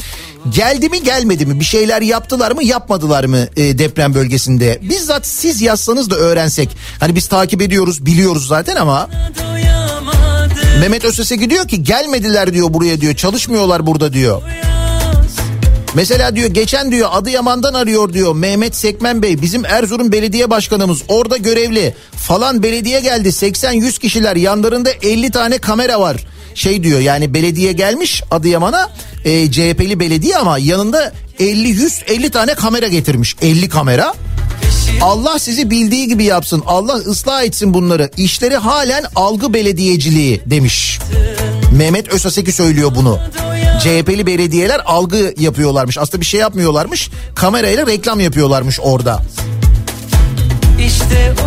[0.49, 4.79] geldi mi gelmedi mi bir şeyler yaptılar mı yapmadılar mı e, deprem bölgesinde?
[4.81, 6.69] Bizzat siz yazsanız da öğrensek.
[6.99, 9.09] Hani biz takip ediyoruz biliyoruz zaten ama
[10.79, 14.41] Mehmet Özeseki diyor ki gelmediler diyor buraya diyor çalışmıyorlar burada diyor.
[15.95, 21.37] Mesela diyor geçen diyor Adıyaman'dan arıyor diyor Mehmet Sekmen Bey bizim Erzurum belediye başkanımız orada
[21.37, 26.17] görevli falan belediye geldi 80-100 kişiler yanlarında 50 tane kamera var.
[26.55, 28.89] Şey diyor yani belediye gelmiş Adıyaman'a
[29.25, 34.13] e, CHP'li belediye ama yanında 50-150 tane kamera getirmiş 50 kamera.
[35.01, 36.63] Allah sizi bildiği gibi yapsın.
[36.67, 38.09] Allah ıslah etsin bunları.
[38.17, 40.99] İşleri halen algı belediyeciliği demiş.
[41.71, 43.19] Mehmet Özaseki söylüyor bunu.
[43.79, 45.97] CHP'li belediyeler algı yapıyorlarmış.
[45.97, 47.09] Aslında bir şey yapmıyorlarmış.
[47.35, 49.19] Kamerayla reklam yapıyorlarmış orada.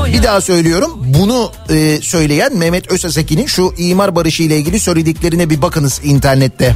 [0.07, 5.63] Bir daha söylüyorum bunu e, söyleyen Mehmet Özaseki'nin şu imar barışı ile ilgili söylediklerine bir
[5.63, 6.75] bakınız internette.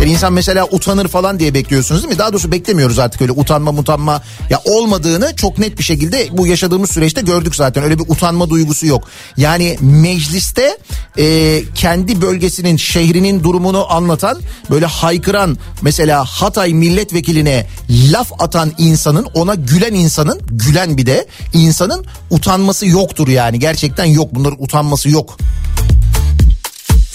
[0.00, 2.18] Yani insan mesela utanır falan diye bekliyorsunuz değil mi?
[2.18, 6.90] Daha doğrusu beklemiyoruz artık öyle utanma mutanma ya olmadığını çok net bir şekilde bu yaşadığımız
[6.90, 7.84] süreçte gördük zaten.
[7.84, 9.08] Öyle bir utanma duygusu yok.
[9.36, 10.78] Yani mecliste
[11.18, 14.38] e, kendi bölgesinin şehrinin durumunu anlatan
[14.70, 22.06] böyle haykıran mesela Hatay milletvekiline laf atan insanın ona gülen insanın gülen bir de insanın
[22.30, 25.36] utanması yoktur yani gerçekten yok bunların utanması yok.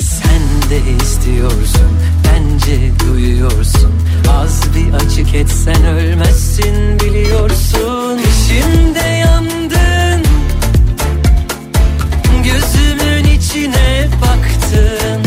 [0.02, 2.12] Sen de istiyorsun
[3.44, 3.91] duyuyorsun
[4.30, 10.24] Az bir açık etsen ölmezsin biliyorsun Şimdi yandın
[12.44, 15.22] Gözümün içine baktın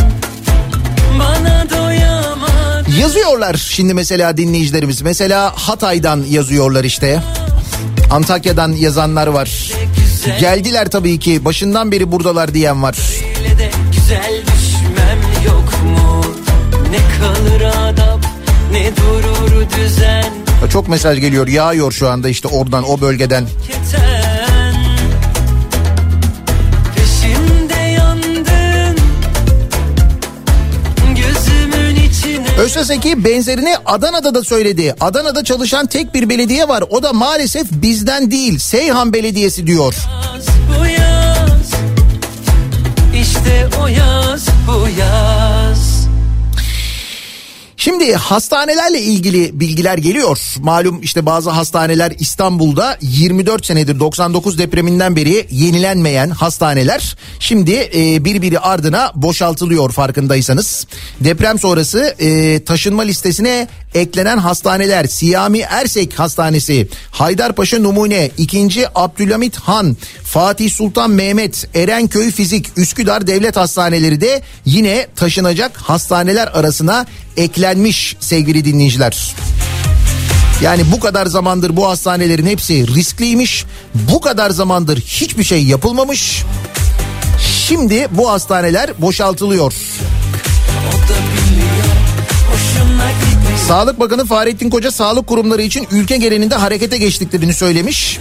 [1.19, 5.03] Bana doyamadın Yazıyorlar şimdi mesela dinleyicilerimiz.
[5.03, 7.23] Mesela Hatay'dan yazıyorlar işte.
[8.11, 9.73] Antakya'dan yazanlar var.
[10.41, 12.97] Geldiler tabii ki başından beri buradalar diyen var.
[13.93, 14.46] Güzel
[16.97, 18.27] Ne kalır adap
[18.73, 20.33] ne durur düzen
[20.73, 23.47] Çok mesaj geliyor yağıyor şu anda işte oradan o bölgeden.
[23.67, 24.57] keten
[27.89, 28.47] yandın
[31.17, 34.95] Gözümün içine Özseseki benzerini Adana'da da söyledi.
[35.01, 36.85] Adana'da çalışan tek bir belediye var.
[36.91, 38.59] O da maalesef bizden değil.
[38.59, 39.95] Seyhan Belediyesi diyor.
[39.95, 41.73] yaz bu yaz
[43.23, 45.66] İşte o yaz bu yaz
[47.87, 50.39] Şimdi hastanelerle ilgili bilgiler geliyor.
[50.59, 58.59] Malum işte bazı hastaneler İstanbul'da 24 senedir 99 depreminden beri yenilenmeyen hastaneler şimdi e, birbiri
[58.59, 60.87] ardına boşaltılıyor farkındaysanız.
[61.21, 68.85] Deprem sonrası e, taşınma listesine eklenen hastaneler Siyami Ersek Hastanesi, Haydarpaşa Numune, 2.
[68.95, 77.07] Abdülhamit Han, Fatih Sultan Mehmet, Erenköy Fizik, Üsküdar Devlet Hastaneleri de yine taşınacak hastaneler arasına
[77.37, 79.35] eklenmiş sevgili dinleyiciler.
[80.63, 83.65] Yani bu kadar zamandır bu hastanelerin hepsi riskliymiş.
[83.95, 86.43] Bu kadar zamandır hiçbir şey yapılmamış.
[87.69, 89.73] Şimdi bu hastaneler boşaltılıyor.
[93.69, 98.19] Sağlık Bakanı Fahrettin Koca sağlık kurumları için ülke genelinde harekete geçtiklerini söylemiş.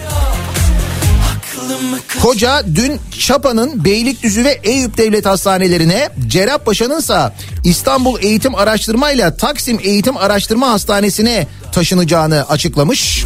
[2.22, 7.32] Koca dün Çapa'nın Beylikdüzü ve Eyüp Devlet Hastanelerine, Cerrahpaşa'nın ise
[7.64, 13.24] İstanbul Eğitim Araştırma ile Taksim Eğitim Araştırma Hastanesi'ne taşınacağını açıklamış.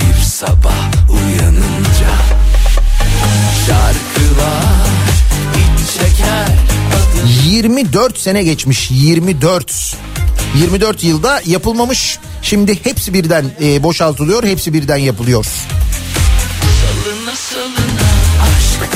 [0.00, 2.12] Bir sabah uyanınca
[3.66, 4.88] Şarkılar
[5.54, 6.48] iç çeker
[7.44, 9.96] 24 sene geçmiş 24.
[10.56, 12.18] 24 yılda yapılmamış.
[12.42, 15.44] Şimdi hepsi birden e, boşaltılıyor, hepsi birden yapılıyor.
[15.44, 18.08] Salına salına
[18.42, 18.90] aşk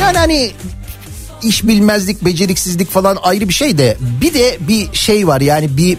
[0.00, 0.52] Yani hani
[1.42, 5.98] iş bilmezlik, beceriksizlik falan ayrı bir şey de bir de bir şey var yani bir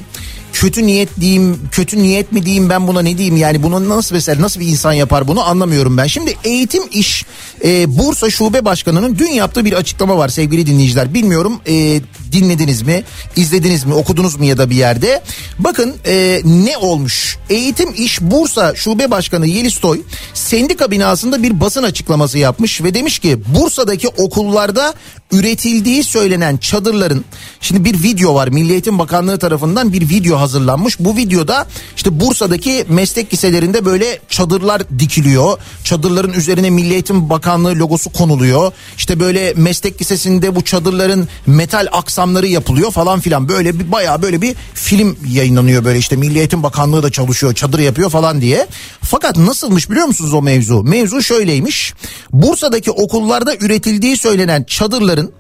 [0.60, 4.42] kötü niyet diyeyim, kötü niyet mi diyeyim ben buna ne diyeyim yani bunu nasıl mesela
[4.42, 6.08] nasıl bir insan yapar bunu anlamıyorum ben.
[6.08, 7.26] Şimdi eğitim iş
[7.64, 11.14] e, Bursa Şube Başkanı'nın dün yaptığı bir açıklama var sevgili dinleyiciler.
[11.14, 12.02] Bilmiyorum e,
[12.32, 13.04] dinlediniz mi,
[13.36, 15.22] izlediniz mi, okudunuz mu ya da bir yerde.
[15.60, 17.38] Bakın e, ne olmuş?
[17.50, 20.02] Eğitim İş Bursa Şube Başkanı Yeliz Toy
[20.34, 24.94] sendika binasında bir basın açıklaması yapmış ve demiş ki Bursa'daki okullarda
[25.32, 27.26] üretildiği söylenen çadırların
[27.62, 31.00] şimdi bir video var Milli Eğitim Bakanlığı tarafından bir video hazırlanmış.
[31.00, 35.58] Bu videoda işte Bursa'daki meslek liselerinde böyle çadırlar dikiliyor.
[35.84, 38.72] Çadırların üzerine Milli Eğitim Bakanlığı logosu konuluyor.
[38.98, 43.50] İşte böyle meslek lisesinde bu çadırların metal aksamları aksamları yapılıyor falan filan.
[43.50, 47.80] Böyle bir bayağı böyle bir film yayınlanıyor böyle işte Milli Eğitim Bakanlığı da çalışıyor çadır
[47.80, 48.68] yapıyor falan diye.
[49.02, 50.84] Fakat nasılmış biliyor musunuz o mevzu?
[50.84, 51.94] Mevzu şöyleymiş.
[52.32, 55.32] Bursa'daki okullarda üretildiği söylenen çadırların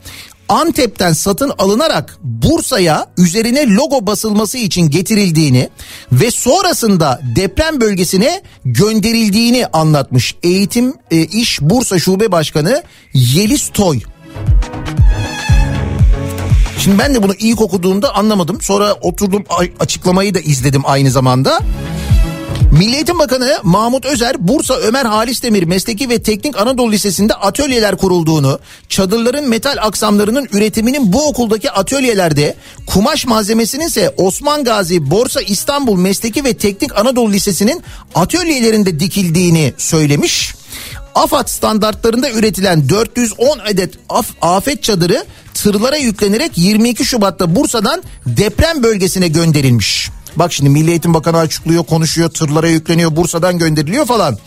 [0.49, 5.69] Antep'ten satın alınarak Bursa'ya üzerine logo basılması için getirildiğini
[6.11, 10.35] ve sonrasında deprem bölgesine gönderildiğini anlatmış.
[10.43, 13.99] Eğitim e, İş Bursa Şube Başkanı Yeliz Toy.
[16.79, 18.61] Şimdi ben de bunu ilk okuduğumda anlamadım.
[18.61, 19.43] Sonra oturdum
[19.79, 21.59] açıklamayı da izledim aynı zamanda.
[22.71, 27.97] Milli Eğitim Bakanı Mahmut Özer Bursa Ömer Halis Demir Mesleki ve Teknik Anadolu Lisesi'nde atölyeler
[27.97, 28.59] kurulduğunu,
[28.89, 32.55] çadırların metal aksamlarının üretiminin bu okuldaki atölyelerde,
[32.85, 37.83] kumaş malzemesinin ise Osman Gazi Borsa İstanbul Mesleki ve Teknik Anadolu Lisesi'nin
[38.15, 40.58] atölyelerinde dikildiğini söylemiş.
[41.19, 49.27] AFAD standartlarında üretilen 410 adet af- afet çadırı tırlara yüklenerek 22 Şubat'ta Bursa'dan deprem bölgesine
[49.27, 50.09] gönderilmiş.
[50.35, 54.37] Bak şimdi Milli Eğitim Bakanı açıklıyor, konuşuyor, tırlara yükleniyor, Bursa'dan gönderiliyor falan.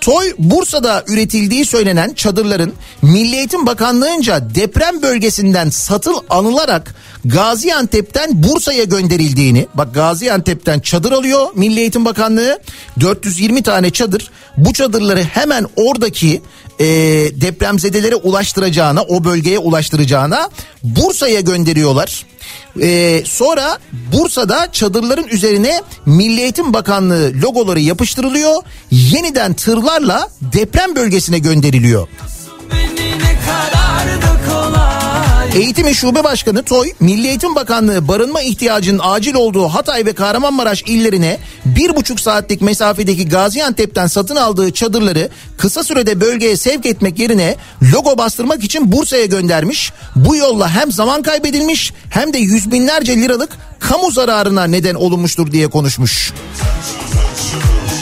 [0.00, 2.72] Toy Bursa'da üretildiği söylenen çadırların
[3.02, 11.80] Milli Eğitim Bakanlığı'nca deprem bölgesinden satıl anılarak Gaziantep'ten Bursa'ya gönderildiğini, bak Gaziantep'ten çadır alıyor Milli
[11.80, 12.58] Eğitim Bakanlığı
[13.00, 14.30] 420 tane çadır.
[14.56, 16.42] Bu çadırları hemen oradaki
[16.80, 16.86] e,
[17.40, 20.48] depremzedelere ulaştıracağına, o bölgeye ulaştıracağına
[20.82, 22.26] Bursa'ya gönderiyorlar.
[22.80, 23.78] Ee, sonra
[24.12, 28.62] Bursa'da çadırların üzerine Milli Eğitim Bakanlığı logoları yapıştırılıyor.
[28.90, 32.08] Yeniden tırlarla deprem bölgesine gönderiliyor.
[35.54, 41.38] Eğitim Şube Başkanı Toy, Milli Eğitim Bakanlığı barınma ihtiyacının acil olduğu Hatay ve Kahramanmaraş illerine
[41.64, 45.28] bir buçuk saatlik mesafedeki Gaziantep'ten satın aldığı çadırları
[45.58, 47.56] kısa sürede bölgeye sevk etmek yerine
[47.92, 49.92] logo bastırmak için Bursa'ya göndermiş.
[50.16, 53.50] Bu yolla hem zaman kaybedilmiş hem de yüz binlerce liralık
[53.80, 56.32] kamu zararına neden olunmuştur diye konuşmuş.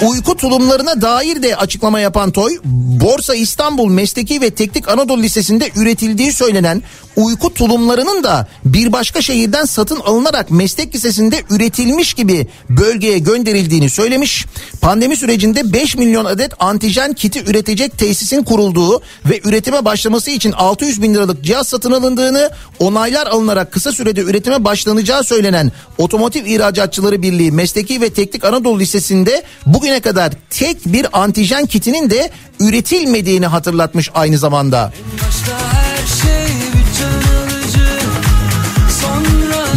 [0.02, 6.32] Uyku tulumlarına dair de açıklama yapan Toy, Borsa İstanbul Mesleki ve Teknik Anadolu Lisesi'nde üretildiği
[6.32, 6.82] söylenen
[7.16, 14.46] uyku tulumlarının da bir başka şehirden satın alınarak meslek lisesinde üretilmiş gibi bölgeye gönderildiğini söylemiş.
[14.80, 21.02] Pandemi sürecinde 5 milyon adet antijen kiti üretecek tesisin kurulduğu ve üretime başlaması için 600
[21.02, 27.52] bin liralık cihaz satın alındığını, onaylar alınarak kısa sürede üretime başlanacağı söylenen Otomotiv İhracatçıları Birliği
[27.52, 29.42] Mesleki ve Teknik Anadolu Lisesi'nde
[29.90, 32.30] bugüne kadar tek bir antijen kitinin de
[32.60, 34.92] üretilmediğini hatırlatmış aynı zamanda.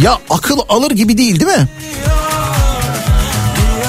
[0.02, 1.68] Ya akıl alır gibi değil değil mi?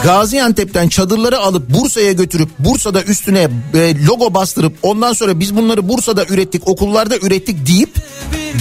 [0.03, 6.25] Gaziantep'ten çadırları alıp Bursa'ya götürüp Bursa'da üstüne e, logo bastırıp ondan sonra biz bunları Bursa'da
[6.25, 7.95] ürettik okullarda ürettik deyip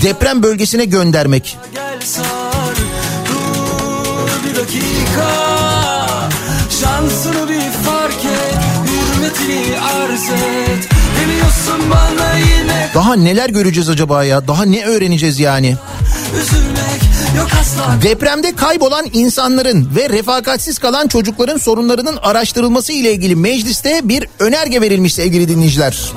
[0.03, 1.57] deprem bölgesine göndermek.
[1.75, 2.75] Gel sar
[3.29, 5.55] dur bir dakika
[6.81, 7.44] Şansını
[10.15, 10.89] Et
[11.21, 14.49] Demiyorsun bana yine Daha neler göreceğiz acaba ya?
[14.49, 15.77] Daha ne öğreneceğiz yani?
[16.41, 17.05] Üzülmek
[18.03, 25.15] Depremde kaybolan insanların ve refakatsiz kalan çocukların sorunlarının araştırılması ile ilgili mecliste bir önerge verilmiş
[25.15, 26.13] sevgili dinleyiciler.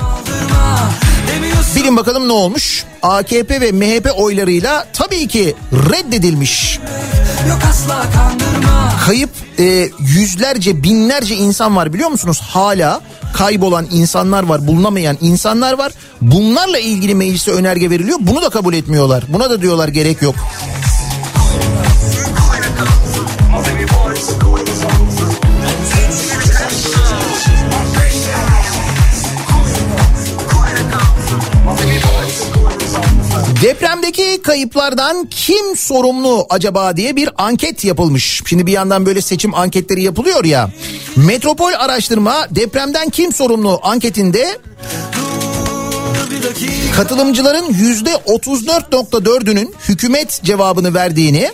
[1.76, 2.84] Bilin bakalım ne olmuş?
[3.02, 6.78] AKP ve MHP oylarıyla tabii ki reddedilmiş.
[9.06, 12.40] Kayıp e, yüzlerce binlerce insan var biliyor musunuz?
[12.50, 13.00] Hala
[13.34, 15.92] kaybolan insanlar var, bulunamayan insanlar var.
[16.20, 18.18] Bunlarla ilgili meclise önerge veriliyor.
[18.20, 19.24] Bunu da kabul etmiyorlar.
[19.28, 20.34] Buna da diyorlar gerek yok.
[33.62, 38.42] Depremdeki kayıplardan kim sorumlu acaba diye bir anket yapılmış.
[38.46, 40.70] Şimdi bir yandan böyle seçim anketleri yapılıyor ya.
[41.16, 44.58] Metropol Araştırma depremden kim sorumlu anketinde
[46.96, 51.50] katılımcıların yüzde 34.4'ünün hükümet cevabını verdiğini,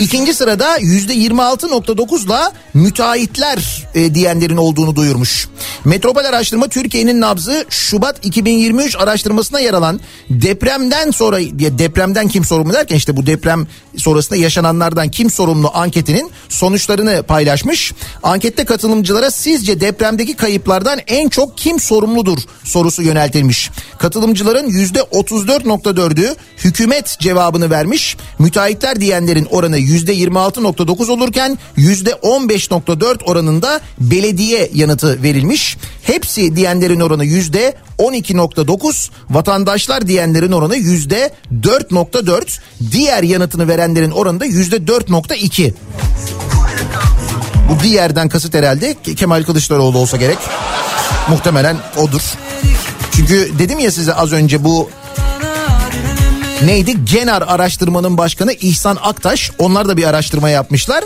[0.00, 5.48] ikinci sırada yüzde 26.9'la müteahhitler e, diyenlerin olduğunu duyurmuş.
[5.84, 12.72] Metropol Araştırma Türkiye'nin nabzı Şubat 2023 araştırmasına yer alan depremden sonra ya depremden kim sorumlu
[12.72, 13.66] derken işte bu deprem
[13.96, 17.92] sonrasında yaşananlardan kim sorumlu anketinin sonuçlarını paylaşmış.
[18.22, 23.70] Ankette katılımcılara sizce depremdeki kayıplardan en çok kim sorumludur sorusu yöneltilmiş.
[23.98, 28.16] Katılım Yazılımcıların yüzde 34.4'ü hükümet cevabını vermiş.
[28.38, 35.76] Müteahhitler diyenlerin oranı yüzde 26.9 olurken yüzde 15.4 oranında belediye yanıtı verilmiş.
[36.02, 41.30] Hepsi diyenlerin oranı yüzde 12.9 vatandaşlar diyenlerin oranı yüzde
[41.62, 42.60] 4.4
[42.92, 45.72] diğer yanıtını verenlerin oranı da yüzde 4.2.
[47.70, 50.38] Bu diğerden kasıt herhalde Kemal Kılıçdaroğlu olsa gerek.
[51.28, 52.45] Muhtemelen odur.
[53.16, 54.90] Çünkü dedim ya size az önce bu
[56.64, 57.04] neydi?
[57.04, 59.50] Genar araştırmanın başkanı İhsan Aktaş.
[59.58, 61.04] Onlar da bir araştırma yapmışlar.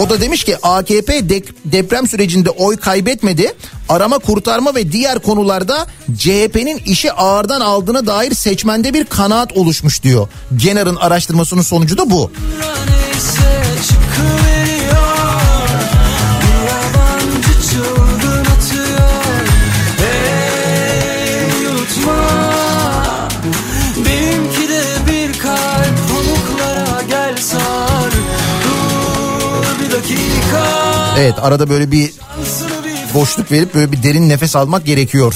[0.00, 3.52] O da demiş ki AKP de- deprem sürecinde oy kaybetmedi.
[3.88, 5.86] Arama kurtarma ve diğer konularda
[6.18, 10.28] CHP'nin işi ağırdan aldığına dair seçmende bir kanaat oluşmuş diyor.
[10.56, 12.30] Genar'ın araştırmasının sonucu da bu.
[31.18, 32.12] Evet arada böyle bir
[33.14, 35.34] boşluk verip böyle bir derin nefes almak gerekiyor.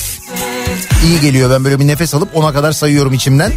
[1.04, 3.52] İyi geliyor ben böyle bir nefes alıp ona kadar sayıyorum içimden.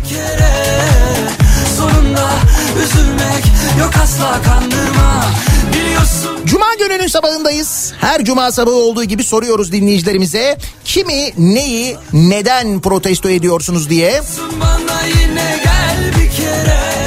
[6.45, 7.93] Cuma gününün sabahındayız.
[8.01, 10.57] Her cuma sabahı olduğu gibi soruyoruz dinleyicilerimize.
[10.86, 14.22] Kimi, neyi, neden protesto ediyorsunuz diye.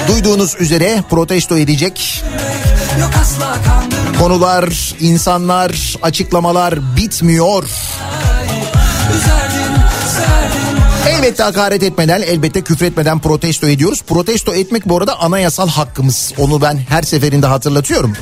[0.09, 2.25] Duyduğunuz üzere protesto edecek
[3.01, 7.65] Yok asla kandırma konular, insanlar, açıklamalar bitmiyor.
[11.09, 14.03] Elbette hakaret etmeden, elbette küfretmeden protesto ediyoruz.
[14.03, 16.33] Protesto etmek bu arada anayasal hakkımız.
[16.39, 18.13] Onu ben her seferinde hatırlatıyorum.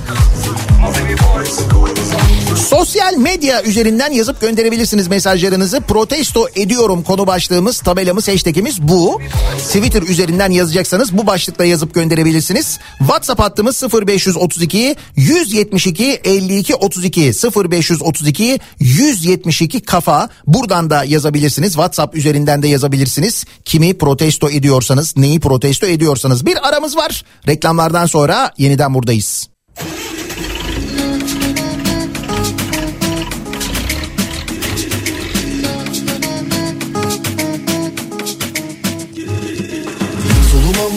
[2.57, 5.81] Sosyal medya üzerinden yazıp gönderebilirsiniz mesajlarınızı.
[5.81, 9.21] Protesto ediyorum konu başlığımız, tabelamız, hashtagimiz bu.
[9.59, 12.79] Twitter üzerinden yazacaksanız bu başlıkla yazıp gönderebilirsiniz.
[12.99, 17.33] WhatsApp hattımız 0532 172 52 32
[17.71, 20.29] 0532 172 kafa.
[20.47, 21.73] Buradan da yazabilirsiniz.
[21.73, 23.45] WhatsApp üzerinden de yazabilirsiniz.
[23.65, 26.47] Kimi protesto ediyorsanız, neyi protesto ediyorsanız.
[26.47, 27.25] Bir aramız var.
[27.49, 29.49] Reklamlardan sonra yeniden buradayız.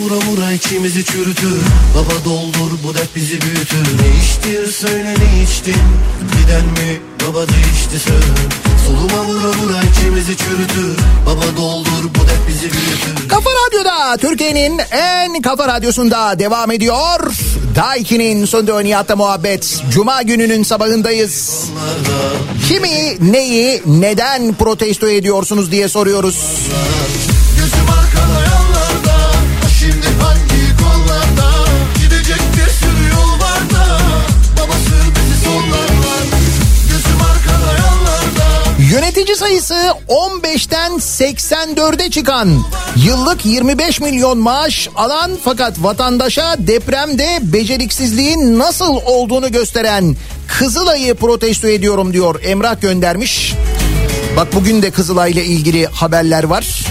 [0.05, 1.61] Vura vura içimizi çürütür
[1.95, 5.81] Baba doldur bu dert bizi büyütür Ne içtin söyle ne içtin
[6.31, 8.25] Giden mi baba değişti söyle
[8.87, 15.41] Soluma vura vura içimizi çürütür Baba doldur bu dert bizi büyütür Kafa Radyo'da Türkiye'nin en
[15.41, 17.19] kafa radyosunda devam ediyor.
[17.75, 19.83] Daiki'nin sonunda Nihat'la muhabbet.
[19.91, 21.65] Cuma gününün sabahındayız.
[22.67, 26.37] Kimi, neyi, neden protesto ediyorsunuz diye soruyoruz.
[27.57, 28.64] Gözüm arkada
[38.95, 39.75] Yönetici sayısı
[40.07, 42.63] 15'ten 84'e çıkan,
[43.05, 50.15] yıllık 25 milyon maaş alan fakat vatandaşa depremde beceriksizliğin nasıl olduğunu gösteren
[50.47, 53.53] Kızılay'ı protesto ediyorum diyor Emrah göndermiş.
[54.37, 56.85] Bak bugün de Kızılay'la ilgili haberler var.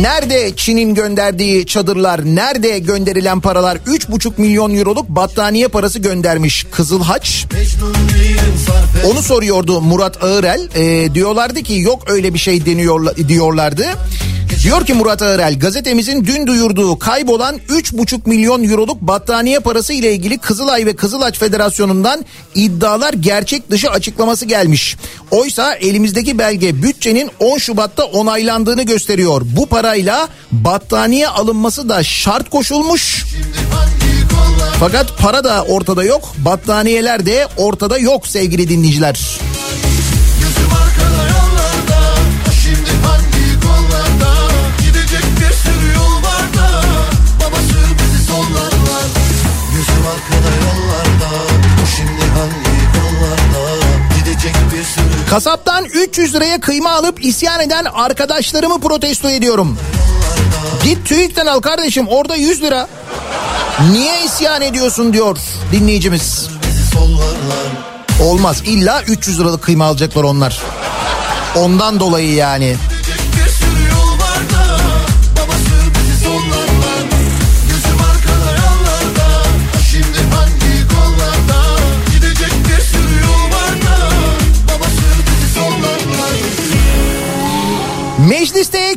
[0.00, 6.66] Nerede Çin'in gönderdiği çadırlar, nerede gönderilen paralar 3,5 milyon euroluk battaniye parası göndermiş
[8.66, 10.68] sarf et Onu soruyordu Murat Ağırel.
[10.74, 13.84] Ee, diyorlardı ki yok öyle bir şey deniyor diyorlardı.
[14.62, 20.38] Diyor ki Murat Ağırel gazetemizin dün duyurduğu kaybolan 3,5 milyon euroluk battaniye parası ile ilgili
[20.38, 24.96] Kızılay ve Kızılaç Federasyonu'ndan iddialar gerçek dışı açıklaması gelmiş.
[25.30, 29.42] Oysa elimizdeki belge bütçenin 10 Şubat'ta onaylandığını gösteriyor.
[29.44, 33.24] Bu parayla battaniye alınması da şart koşulmuş.
[34.80, 39.38] Fakat para da ortada yok, battaniyeler de ortada yok sevgili dinleyiciler.
[40.40, 41.51] Gözüm arkada yanlarda
[55.32, 59.78] Kasaptan 300 liraya kıyma alıp isyan eden arkadaşlarımı protesto ediyorum.
[60.84, 62.88] Git TÜİK'ten al kardeşim orada 100 lira.
[63.92, 65.38] Niye isyan ediyorsun diyor
[65.72, 66.48] dinleyicimiz.
[68.22, 70.60] Olmaz illa 300 liralık kıyma alacaklar onlar.
[71.56, 72.76] Ondan dolayı yani.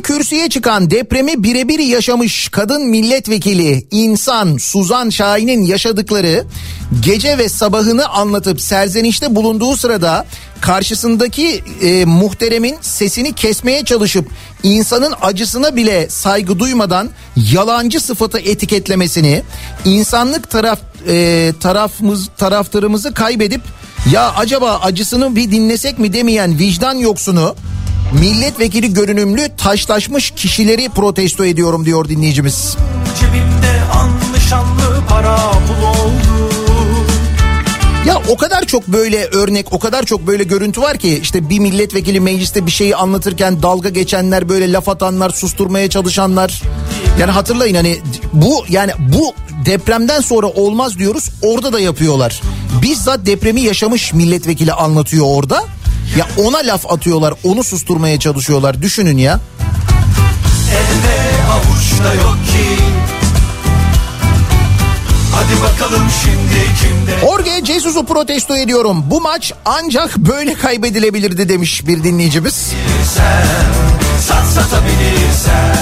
[0.02, 6.44] Kürsüye çıkan depremi birebir yaşamış kadın milletvekili insan Suzan Şahin'in yaşadıkları
[7.00, 10.26] gece ve sabahını anlatıp serzenişte bulunduğu sırada
[10.60, 14.28] karşısındaki e, muhteremin sesini kesmeye çalışıp
[14.62, 17.10] insanın acısına bile saygı duymadan
[17.52, 19.42] yalancı sıfatı etiketlemesini
[19.84, 20.78] insanlık taraf
[21.08, 23.60] e, tarafımız taraftarımızı kaybedip
[24.12, 26.12] ya acaba acısını bir dinlesek mi?
[26.12, 27.56] demeyen vicdan yoksunu
[28.12, 32.76] milletvekili görünümlü taşlaşmış kişileri protesto ediyorum diyor dinleyicimiz.
[33.20, 36.50] Cebimde anlı şanlı para pul oldu
[38.06, 41.58] Ya o kadar çok böyle örnek, o kadar çok böyle görüntü var ki işte bir
[41.58, 46.62] milletvekili mecliste bir şeyi anlatırken dalga geçenler, böyle laf atanlar, susturmaya çalışanlar.
[47.20, 47.98] Yani hatırlayın hani
[48.32, 49.34] bu yani bu
[49.66, 51.30] depremden sonra olmaz diyoruz.
[51.42, 52.40] Orada da yapıyorlar.
[52.82, 55.64] Bizzat depremi yaşamış milletvekili anlatıyor orada.
[56.18, 58.82] Ya ona laf atıyorlar, onu susturmaya çalışıyorlar.
[58.82, 59.40] Düşünün ya.
[60.70, 61.16] Elde
[61.52, 62.82] avuçta yok ki
[65.32, 69.04] Hadi bakalım şimdi kimde Jorge Jesus'u protesto ediyorum.
[69.10, 72.72] Bu maç ancak böyle kaybedilebilirdi demiş bir dinleyicimiz.
[74.20, 75.76] Sat satabilirsen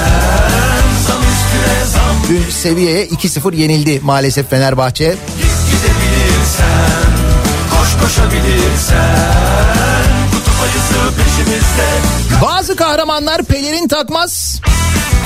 [1.07, 5.05] Zam üstüne zam Dün seviyeye 2-0 yenildi maalesef Fenerbahçe.
[5.67, 7.11] gidebilirsen
[7.71, 9.84] Koş koşabilirsen
[10.65, 11.87] Ayısı peşimizde
[12.43, 14.61] Bazı kahramanlar pelerin takmaz.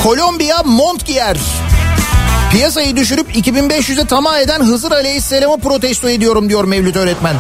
[0.02, 1.36] Kolombiya mont giyer.
[2.52, 7.36] Piyasayı düşürüp 2500'e tamah eden Hızır Aleyhisselam'ı protesto ediyorum diyor Mevlüt öğretmen.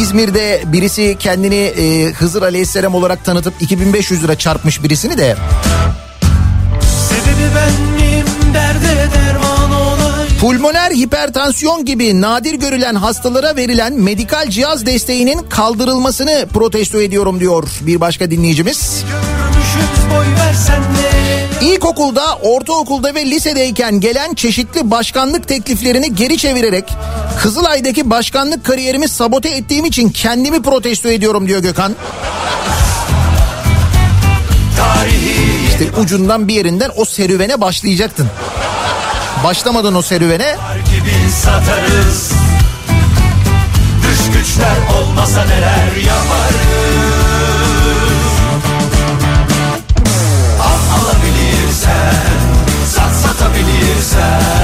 [0.00, 5.36] İzmir'de birisi kendini e, Hızır Aleyhisselam olarak tanıtıp 2500 lira çarpmış birisini de
[7.08, 8.83] Sebebi ben miyim olayım
[10.44, 18.00] Pulmoner hipertansiyon gibi nadir görülen hastalara verilen medikal cihaz desteğinin kaldırılmasını protesto ediyorum diyor bir
[18.00, 19.04] başka dinleyicimiz.
[21.62, 26.84] İlkokulda, ortaokulda ve lisedeyken gelen çeşitli başkanlık tekliflerini geri çevirerek
[27.38, 31.94] Kızılay'daki başkanlık kariyerimi sabote ettiğim için kendimi protesto ediyorum diyor Gökhan.
[35.68, 38.28] İşte ucundan bir yerinden o serüvene başlayacaktın.
[39.44, 40.56] Başlamadın o serüvene.
[41.42, 42.32] Satarız.
[44.32, 46.74] Güçler olmasa neler yaparız?
[50.62, 52.14] Al alabilirsen
[52.94, 54.63] Sat satabilirsen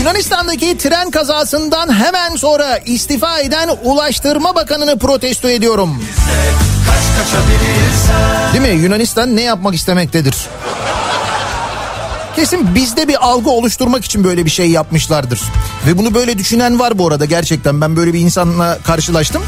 [0.00, 6.04] Yunanistan'daki tren kazasından hemen sonra istifa eden Ulaştırma Bakanı'nı protesto ediyorum.
[8.52, 8.82] Değil mi?
[8.82, 10.34] Yunanistan ne yapmak istemektedir?
[12.36, 15.40] Kesin bizde bir algı oluşturmak için böyle bir şey yapmışlardır.
[15.86, 17.80] Ve bunu böyle düşünen var bu arada gerçekten.
[17.80, 19.42] Ben böyle bir insanla karşılaştım.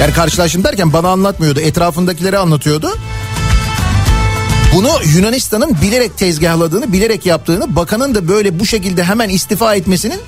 [0.00, 1.60] Yani karşılaştım derken bana anlatmıyordu.
[1.60, 2.98] Etrafındakilere anlatıyordu.
[4.74, 10.20] Bunu Yunanistan'ın bilerek tezgahladığını, bilerek yaptığını, bakanın da böyle bu şekilde hemen istifa etmesinin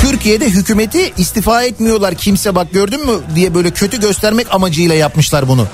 [0.00, 5.66] Türkiye'de hükümeti istifa etmiyorlar kimse bak gördün mü diye böyle kötü göstermek amacıyla yapmışlar bunu.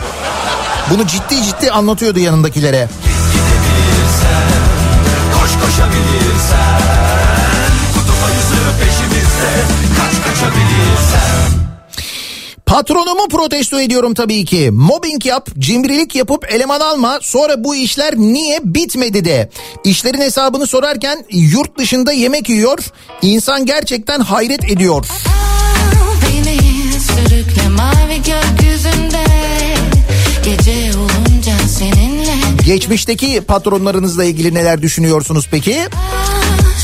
[0.91, 2.89] Bunu ciddi ciddi anlatıyordu yanındakilere.
[5.35, 6.81] Koş koşabilirsen
[7.95, 9.74] Kutup ayısı peşimizde
[12.67, 14.71] Patronumu protesto ediyorum tabii ki.
[14.73, 17.19] Mobbing yap, cimrilik yapıp eleman alma.
[17.23, 19.51] Sonra bu işler niye bitmedi de.
[19.85, 22.79] İşlerin hesabını sorarken yurt dışında yemek yiyor.
[23.23, 25.07] İnsan gerçekten hayret ediyor.
[32.67, 35.81] Geçmişteki patronlarınızla ilgili neler düşünüyorsunuz peki?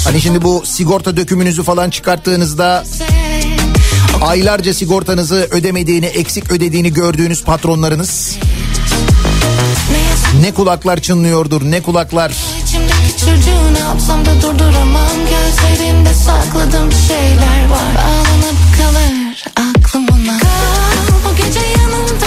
[0.05, 2.85] Hani şimdi bu sigorta dökümünüzü falan çıkarttığınızda
[4.23, 8.39] aylarca sigortanızı ödemediğini, eksik ödediğini gördüğünüz patronlarınız
[10.41, 12.37] ne kulaklar çınlıyordur, ne kulaklar.
[12.65, 21.31] İçimdeki çocuğu ne yapsam da durduramam Gözlerimde sakladığım şeyler var Bağlanıp kalır aklım ona Kal
[21.31, 22.27] bu gece yanımda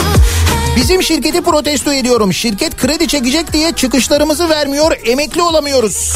[0.75, 2.33] Bizim şirketi protesto ediyorum.
[2.33, 6.15] Şirket kredi çekecek diye çıkışlarımızı vermiyor, emekli olamıyoruz.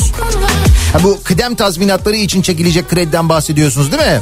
[0.93, 4.21] Ha bu kıdem tazminatları için çekilecek krediden bahsediyorsunuz değil mi?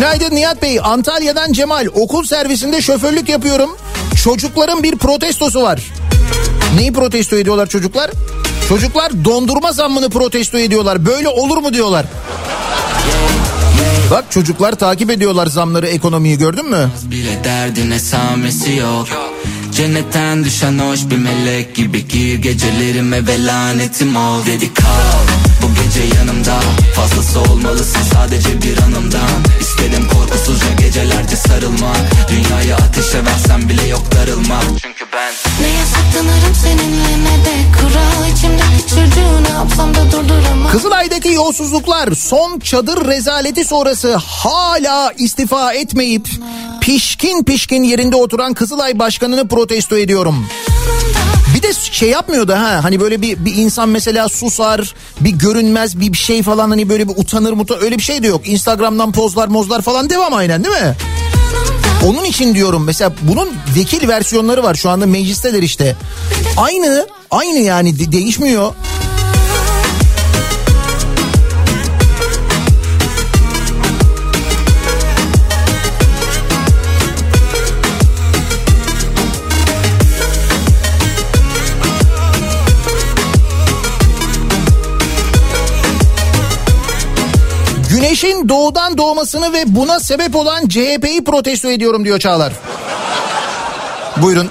[0.00, 0.80] Günaydın Nihat Bey.
[0.82, 1.86] Antalya'dan Cemal.
[1.94, 3.70] Okul servisinde şoförlük yapıyorum.
[4.24, 5.80] Çocukların bir protestosu var.
[6.76, 8.10] Neyi protesto ediyorlar çocuklar?
[8.68, 11.06] Çocuklar dondurma zammını protesto ediyorlar.
[11.06, 12.06] Böyle olur mu diyorlar.
[14.10, 16.90] Bak çocuklar takip ediyorlar zamları ekonomiyi gördün mü?
[17.04, 19.08] bile derdin esamesi yok
[19.72, 25.39] Cennetten düşen hoş bir melek gibi gir Gecelerime ve lanetim ol Dedi kal
[26.00, 26.60] gece yanımda.
[26.94, 29.30] Fazlası olmalısın sadece bir anımdan
[29.60, 31.96] İstedim korkusuzca gecelerce sarılmak
[32.28, 38.28] Dünyayı ateşe versem bile yok darılmak Çünkü ben Ne yasaklanırım seninle ne de kural.
[38.32, 40.72] İçimdeki çocuğu ne yapsam da durduramam.
[40.72, 46.28] Kızılay'daki yolsuzluklar son çadır rezaleti sonrası hala istifa etmeyip
[46.80, 50.46] pişkin pişkin yerinde oturan Kızılay Başkanı'nı protesto ediyorum.
[51.54, 56.00] Bir de şey yapmıyor da ha hani böyle bir, bir insan mesela susar bir görünmez
[56.00, 58.48] bir, bir şey falan hani böyle bir utanır muta öyle bir şey de yok.
[58.48, 60.96] Instagram'dan pozlar mozlar falan devam aynen değil mi?
[62.06, 65.96] Onun için diyorum mesela bunun vekil versiyonları var şu anda meclisteler işte.
[66.56, 68.74] Aynı aynı yani de- değişmiyor.
[87.90, 92.52] Güneşin doğudan doğmasını ve buna sebep olan CHP'yi protesto ediyorum diyor Çağlar.
[94.16, 94.50] Buyurun.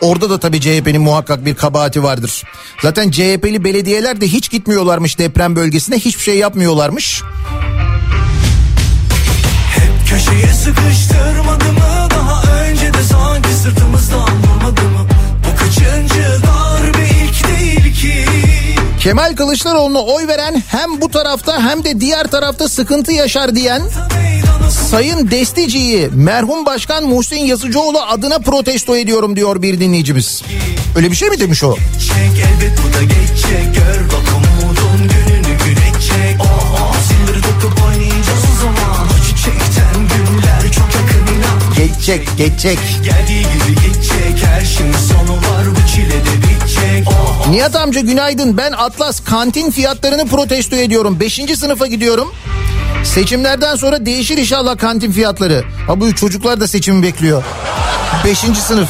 [0.00, 2.44] Orada da tabii CHP'nin muhakkak bir kabahati vardır.
[2.82, 7.22] Zaten CHP'li belediyeler de hiç gitmiyorlarmış deprem bölgesine hiçbir şey yapmıyorlarmış.
[10.08, 15.06] Köşeye sıkıştırmadı mı Daha önce de sanki sırtımızdan vurmadı mı
[15.44, 16.37] Bu kaçıncı
[19.00, 23.82] Kemal Kılıçdaroğlu'na oy veren hem bu tarafta hem de diğer tarafta sıkıntı yaşar diyen
[24.90, 30.42] Sayın Destici'yi merhum başkan Muhsin Yazıcıoğlu adına protesto ediyorum diyor bir dinleyicimiz.
[30.96, 31.74] Öyle bir şey mi demiş o?
[31.76, 38.44] Çek elbet bu da geçecek Gör bak umudun gününü güneşecek Oh oh sildir dokup oynayacağız
[38.52, 42.78] o zaman O çiçekten günler çok yakın inan Geçecek, geçecek.
[43.04, 46.47] Geldiği gibi geçecek Her şeyin sonu var bu çile de bitecek Oh oh
[47.50, 48.56] Nihat amca günaydın.
[48.56, 51.20] Ben Atlas kantin fiyatlarını protesto ediyorum.
[51.20, 52.34] Beşinci sınıfa gidiyorum.
[53.04, 55.64] Seçimlerden sonra değişir inşallah kantin fiyatları.
[55.86, 57.42] Ha bu çocuklar da seçimi bekliyor.
[58.24, 58.88] Beşinci sınıf.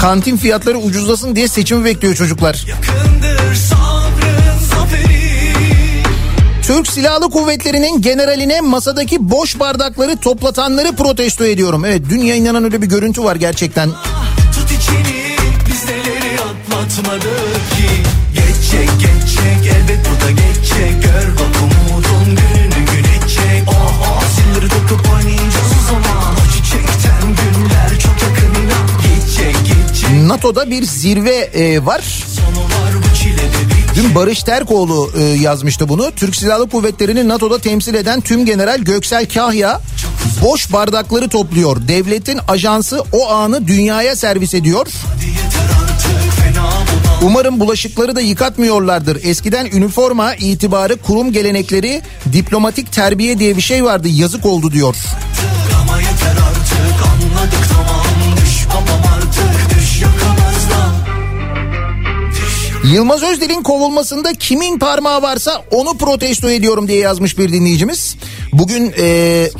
[0.00, 2.64] Kantin fiyatları ucuzlasın diye seçimi bekliyor çocuklar.
[6.62, 11.84] Türk Silahlı Kuvvetleri'nin generaline masadaki boş bardakları toplatanları protesto ediyorum.
[11.84, 13.90] Evet dün yayınlanan öyle bir görüntü var gerçekten.
[14.54, 15.15] Tut içini
[16.96, 17.88] atlatmadık ki
[18.34, 25.12] Geçecek geçecek elbet bu da geçecek Gör bak umudun gününü güneşecek Oh oh silleri dokup
[25.12, 31.84] oynayacağız o zaman O çiçekten günler çok yakın inan Geçecek geçecek NATO'da bir zirve e,
[31.84, 32.24] var.
[32.36, 36.10] sonu var bu çile de bitecek Dün Barış Terkoğlu e, yazmıştı bunu.
[36.16, 39.80] Türk Silahlı Kuvvetleri'ni NATO'da temsil eden tüm general Göksel Kahya
[40.42, 41.88] boş bardakları topluyor.
[41.88, 44.86] Devletin ajansı o anı dünyaya servis ediyor.
[44.86, 45.35] Bulan
[47.22, 49.24] Umarım bulaşıkları da yıkatmıyorlardır.
[49.24, 52.02] Eskiden üniforma, itibarı, kurum gelenekleri,
[52.32, 54.08] diplomatik terbiye diye bir şey vardı.
[54.08, 54.96] Yazık oldu diyor.
[62.92, 68.16] Yılmaz Özdel'in kovulmasında kimin parmağı varsa onu protesto ediyorum diye yazmış bir dinleyicimiz.
[68.52, 69.50] Bugün e,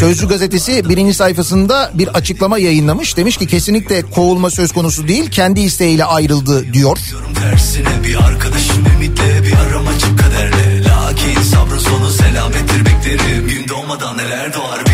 [0.00, 3.16] Sözcü gazetesi birinci sayfasında bir açıklama yayınlamış.
[3.16, 6.98] Demiş ki kesinlikle kovulma söz konusu değil kendi isteğiyle ayrıldı diyor.
[7.40, 14.54] Tersine bir arkadaşım ümitle bir aramacım kaderle Lakin sabrın sonu selamettir beklerim Gün doğmadan neler
[14.54, 14.93] doğar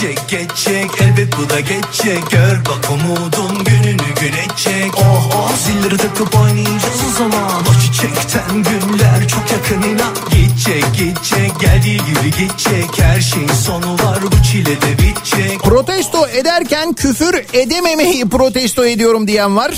[0.00, 0.90] Geçecek geçecek.
[1.00, 2.30] Elbet bu da geçecek.
[2.30, 5.56] Gör bak umudun gününü güneşecek Oh oh.
[5.56, 7.62] Zilleri takıp oynayacağız o zaman.
[7.70, 10.14] O çiçekten günler çok yakın inan.
[10.30, 12.98] Gidecek gidecek geldiği gibi gidecek.
[13.02, 15.60] Her şeyin sonu var bu çile de bitecek.
[15.62, 19.70] Protesto ederken küfür edememeyi protesto ediyorum diyen var.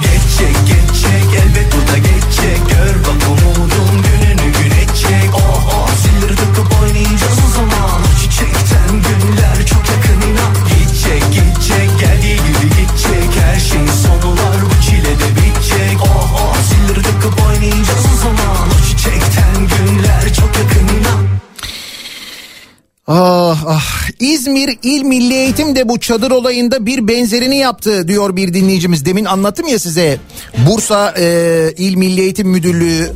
[0.00, 2.58] Geçecek geçecek elbet bu da geçecek.
[2.68, 5.90] Gör bak umudun gününü güneşecek Oh oh.
[6.02, 7.45] Zilleri takıp oynayacağız
[23.08, 28.54] Ah ah İzmir İl Milli Eğitim de bu çadır olayında bir benzerini yaptı diyor bir
[28.54, 29.04] dinleyicimiz.
[29.04, 30.18] Demin anlattım ya size
[30.66, 33.12] Bursa e, İl Milli Eğitim Müdürlüğü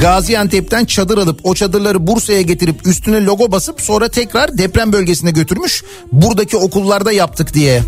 [0.00, 5.84] Gaziantep'ten çadır alıp o çadırları Bursa'ya getirip üstüne logo basıp sonra tekrar deprem bölgesine götürmüş.
[6.12, 7.82] Buradaki okullarda yaptık diye.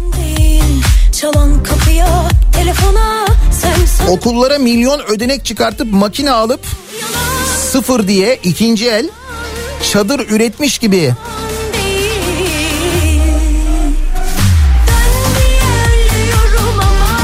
[1.21, 6.61] Çalan kapıya telefona sen Okullara milyon ödenek çıkartıp makine alıp
[7.71, 9.09] sıfır diye ikinci el
[9.93, 11.13] çadır üretmiş gibi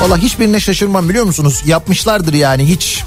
[0.00, 1.62] Valla hiçbirine şaşırmam biliyor musunuz?
[1.66, 3.04] Yapmışlardır yani hiç.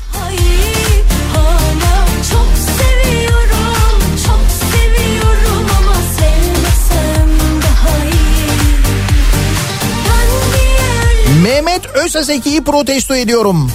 [11.43, 13.71] Mehmet Özaseki'yi protesto ediyorum.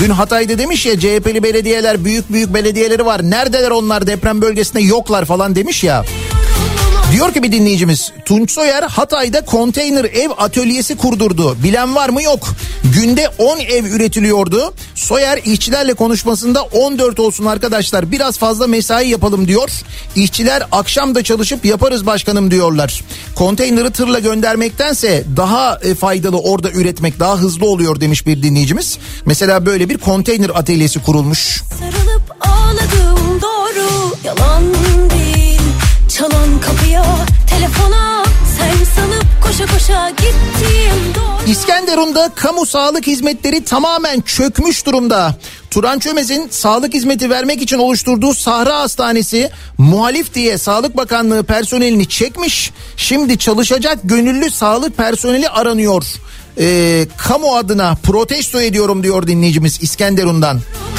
[0.00, 3.30] Dün Hatay'da demiş ya CHP'li belediyeler büyük büyük belediyeleri var.
[3.30, 6.04] Neredeler onlar deprem bölgesinde yoklar falan demiş ya.
[7.12, 11.56] Diyor ki bir dinleyicimiz Tunç Soyer Hatay'da konteyner ev atölyesi kurdurdu.
[11.62, 12.48] Bilen var mı yok.
[12.94, 14.74] Günde 10 ev üretiliyordu.
[14.94, 19.70] Soyer işçilerle konuşmasında 14 olsun arkadaşlar biraz fazla mesai yapalım diyor.
[20.16, 23.04] İşçiler akşam da çalışıp yaparız başkanım diyorlar.
[23.34, 28.98] Konteyneri tırla göndermektense daha e, faydalı orada üretmek daha hızlı oluyor demiş bir dinleyicimiz.
[29.26, 31.62] Mesela böyle bir konteyner atölyesi kurulmuş.
[31.78, 34.62] sarılıp ağladım doğru yalan
[35.10, 35.60] değil.
[36.18, 36.60] Çalan
[41.48, 45.34] İskenderun'da kamu sağlık hizmetleri tamamen çökmüş durumda.
[45.70, 52.70] Turan Çömez'in sağlık hizmeti vermek için oluşturduğu Sahra Hastanesi muhalif diye Sağlık Bakanlığı personelini çekmiş.
[52.96, 56.04] Şimdi çalışacak gönüllü sağlık personeli aranıyor.
[56.58, 60.54] Ee, kamu adına protesto ediyorum diyor dinleyicimiz İskenderun'dan.
[60.54, 60.91] Ama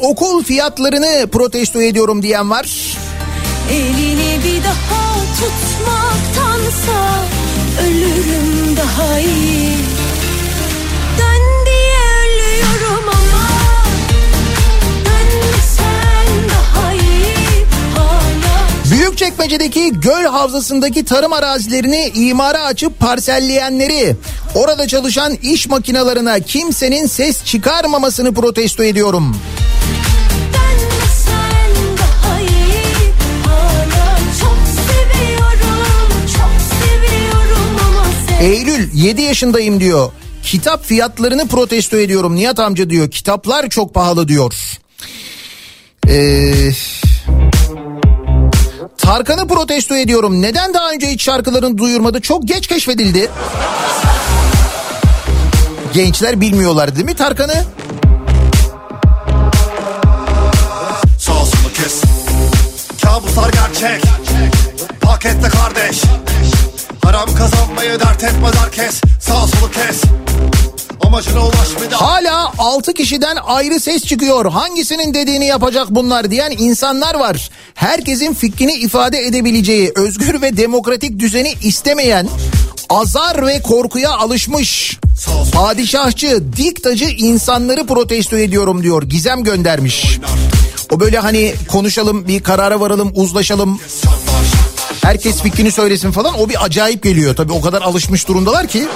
[0.00, 2.96] okul fiyatlarını protesto ediyorum diyen var.
[3.70, 7.24] Elini bir daha tutmaktansa
[7.82, 9.72] ölürüm daha iyi.
[11.18, 13.48] Dön diye ölüyorum ama
[15.04, 17.66] dön sen daha iyi.
[17.94, 24.16] Hala Büyükçekmece'deki göl havzasındaki tarım arazilerini imara açıp parselleyenleri,
[24.54, 29.36] orada çalışan iş makinalarına kimsenin ses çıkarmamasını protesto ediyorum.
[38.40, 40.12] Eylül 7 yaşındayım diyor.
[40.42, 43.10] Kitap fiyatlarını protesto ediyorum Nihat amca diyor.
[43.10, 44.54] Kitaplar çok pahalı diyor.
[46.08, 46.72] Ee,
[48.98, 50.42] Tarkan'ı protesto ediyorum.
[50.42, 52.20] Neden daha önce hiç şarkılarını duyurmadı?
[52.20, 53.30] Çok geç keşfedildi.
[55.94, 57.64] Gençler bilmiyorlar değil mi Tarkan'ı?
[61.18, 61.32] Sağ
[61.74, 62.02] kes
[63.02, 64.02] Kabuslar gerçek
[65.00, 66.02] Pakette kardeş
[67.02, 70.02] Haram kazanmayı dert etmez herkes Sağ solu kes
[71.00, 74.52] Amacına ulaş bir daha Hala 6 kişiden ayrı ses çıkıyor.
[74.52, 77.50] Hangisinin dediğini yapacak bunlar diyen insanlar var.
[77.74, 82.28] Herkesin fikrini ifade edebileceği özgür ve demokratik düzeni istemeyen
[82.88, 85.00] azar ve korkuya alışmış
[85.52, 89.02] padişahçı, diktacı insanları protesto ediyorum diyor.
[89.02, 90.18] Gizem göndermiş.
[90.90, 93.80] O böyle hani konuşalım, bir karara varalım, uzlaşalım.
[95.02, 97.36] Herkes fikrini söylesin falan o bir acayip geliyor.
[97.36, 98.88] Tabii o kadar alışmış durumdalar ki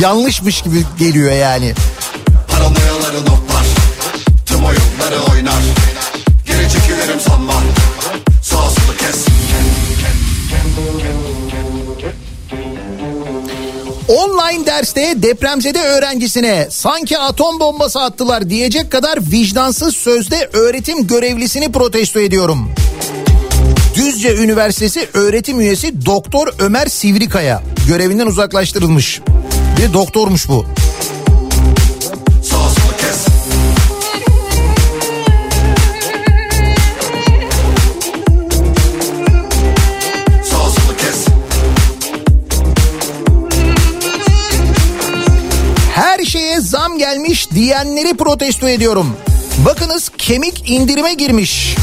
[0.00, 1.74] yanlışmış gibi geliyor yani.
[2.48, 3.64] Paranoyaları notlar
[4.46, 5.62] Tüm oyunları oynar
[6.46, 7.52] Geri çekilirim sanma
[8.42, 9.26] Sağ solu kes
[14.08, 22.20] Online derste depremzede öğrencisine sanki atom bombası attılar diyecek kadar vicdansız sözde öğretim görevlisini protesto
[22.20, 22.70] ediyorum.
[23.94, 29.20] Düzce Üniversitesi öğretim üyesi Doktor Ömer Sivrikaya görevinden uzaklaştırılmış.
[29.78, 30.66] Bir doktormuş bu.
[45.94, 49.16] Her şeye zam gelmiş diyenleri protesto ediyorum.
[49.66, 51.76] Bakınız kemik indirime girmiş.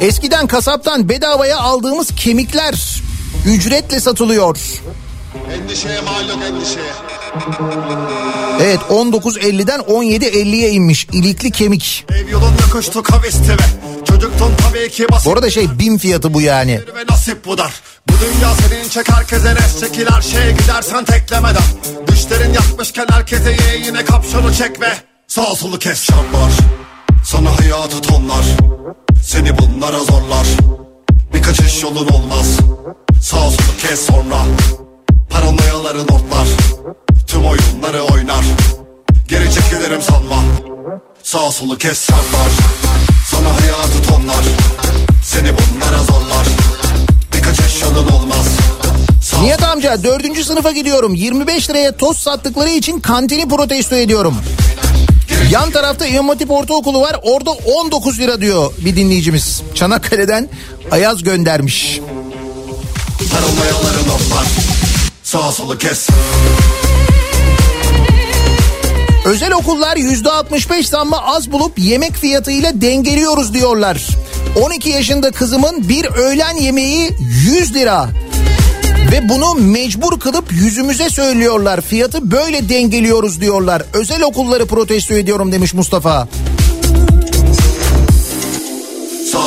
[0.00, 2.74] Eskiden kasaptan bedavaya aldığımız kemikler
[3.46, 4.58] ücretle satılıyor.
[5.52, 6.92] Endişeye mal yok endişeye.
[8.60, 12.04] Evet 19.50'den 17.50'ye inmiş ilikli kemik.
[12.10, 13.56] Ev yolunda koştu kavestime.
[14.04, 15.26] Çocuktun tabii ki basit.
[15.26, 16.80] Bu arada şey bin fiyatı bu yani.
[16.96, 17.72] ve nasip bu dar.
[18.08, 21.62] Bu dünya senin çek herkese res çekil her şeye gidersen teklemeden
[22.08, 24.92] Düşlerin yakmışken herkese ye yine kapşonu çek ve
[25.28, 26.52] Sağ solu kes şartlar
[27.24, 28.44] Sana hayatı tonlar
[29.26, 30.46] Seni bunlara zorlar.
[31.34, 32.46] Bir kaçış yolun olmaz.
[33.22, 34.36] Sağ solu kes sonra.
[35.30, 36.48] Paranoyaları notlar.
[37.26, 38.44] Tüm oyunları oynar.
[39.28, 40.42] Geri çekilirim sanma.
[41.22, 42.50] Sağ solu kes şartlar
[43.30, 44.44] Sana hayatı tonlar.
[45.24, 46.46] Seni bunlara zorlar.
[47.34, 48.46] Birkaç eş yolun olmaz.
[49.42, 51.14] Nihat amca dördüncü sınıfa gidiyorum.
[51.14, 54.36] 25 liraya tost sattıkları için kantini protesto ediyorum.
[55.50, 57.16] Yan tarafta İmam Hatip Ortaokulu var.
[57.22, 59.62] Orada 19 lira diyor bir dinleyicimiz.
[59.74, 60.48] Çanakkale'den
[60.90, 62.00] Ayaz göndermiş.
[63.32, 64.46] Sarılmayaların otlar
[65.22, 66.08] Sağ solu kes
[69.24, 74.06] Özel okullar %65 zammı az bulup yemek fiyatıyla dengeliyoruz diyorlar.
[74.62, 78.08] 12 yaşında kızımın bir öğlen yemeği 100 lira.
[79.12, 81.80] Ve bunu mecbur kılıp yüzümüze söylüyorlar.
[81.80, 83.82] Fiyatı böyle dengeliyoruz diyorlar.
[83.92, 86.28] Özel okulları protesto ediyorum demiş Mustafa.
[89.32, 89.38] Sağ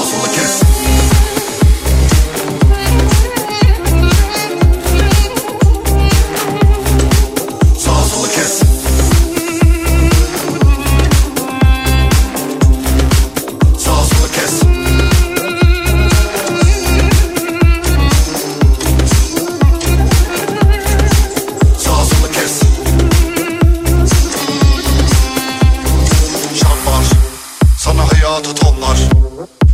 [28.39, 28.97] hayatı tonlar.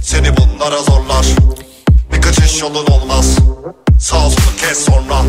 [0.04, 1.26] Seni bunlara zorlar.
[2.14, 3.26] Birkaç iş yolun olmaz.
[4.00, 5.22] Sağ solu kes sonra.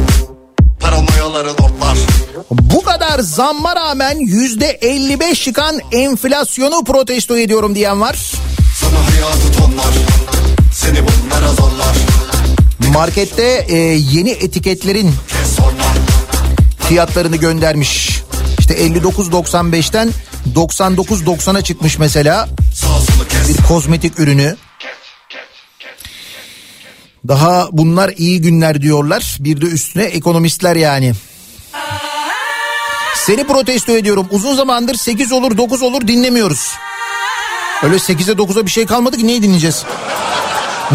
[0.80, 1.99] Paranoyaların otlar
[2.51, 8.16] Bu kadar zamma rağmen %55 çıkan enflasyonu protesto ediyorum diyen var.
[8.80, 9.95] Sana hayatı tonlar
[10.72, 11.97] Seni bunlara zorlar.
[12.93, 13.76] Markette e,
[14.12, 15.12] yeni etiketlerin
[16.89, 18.22] fiyatlarını göndermiş.
[18.71, 20.11] İşte 59.95'ten
[20.55, 22.49] 99.90'a çıkmış mesela
[23.49, 24.57] bir kozmetik ürünü.
[27.29, 29.37] Daha bunlar iyi günler diyorlar.
[29.41, 31.12] Bir de üstüne ekonomistler yani.
[33.27, 34.27] Seni protesto ediyorum.
[34.31, 36.73] Uzun zamandır 8 olur 9 olur dinlemiyoruz.
[37.83, 39.85] Öyle 8'e 9'a bir şey kalmadı ki neyi dinleyeceğiz?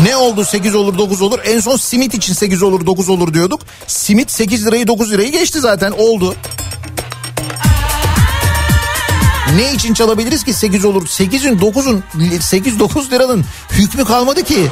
[0.04, 1.40] Ne oldu 8 olur 9 olur?
[1.46, 3.62] En son simit için 8 olur 9 olur diyorduk.
[3.88, 6.36] Simit 8 lirayı 9 lirayı geçti zaten oldu.
[9.56, 11.06] Ne için çalabiliriz ki 8 olur?
[11.06, 14.68] 8'in 9'un 8-9 liranın hükmü kalmadı ki.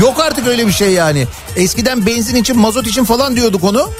[0.00, 1.26] Yok artık öyle bir şey yani.
[1.56, 3.90] Eskiden benzin için mazot için falan diyorduk onu.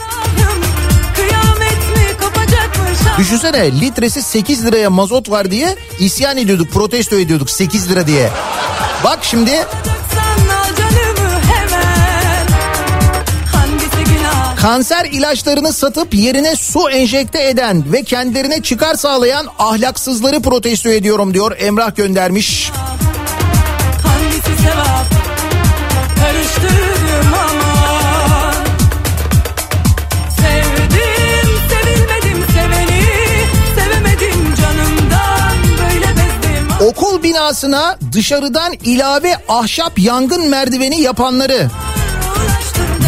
[3.18, 8.30] Düşünsene litresi 8 liraya mazot var diye isyan ediyorduk protesto ediyorduk 8 lira diye.
[9.04, 9.66] Bak şimdi
[14.64, 21.56] kanser ilaçlarını satıp yerine su enjekte eden ve kendilerine çıkar sağlayan ahlaksızları protesto ediyorum diyor
[21.58, 22.70] Emrah göndermiş.
[24.02, 25.06] Hangisi sevap?
[26.18, 27.34] Karıştırdım
[36.80, 41.70] Okul binasına dışarıdan ilave ahşap yangın merdiveni yapanları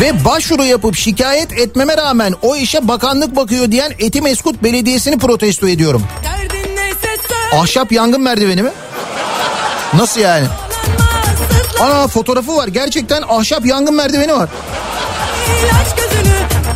[0.01, 6.03] ve başvuru yapıp şikayet etmeme rağmen o işe bakanlık bakıyor diyen Etimeskut Belediyesi'ni protesto ediyorum.
[7.53, 8.71] Ahşap yangın merdiveni mi?
[9.95, 10.47] Nasıl yani?
[11.81, 12.69] Ana fotoğrafı var.
[12.69, 14.49] Gerçekten ahşap yangın merdiveni var.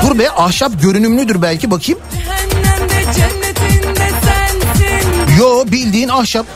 [0.03, 2.01] Dur be ahşap görünümlüdür belki bakayım.
[5.39, 6.47] Yo bildiğin ahşap.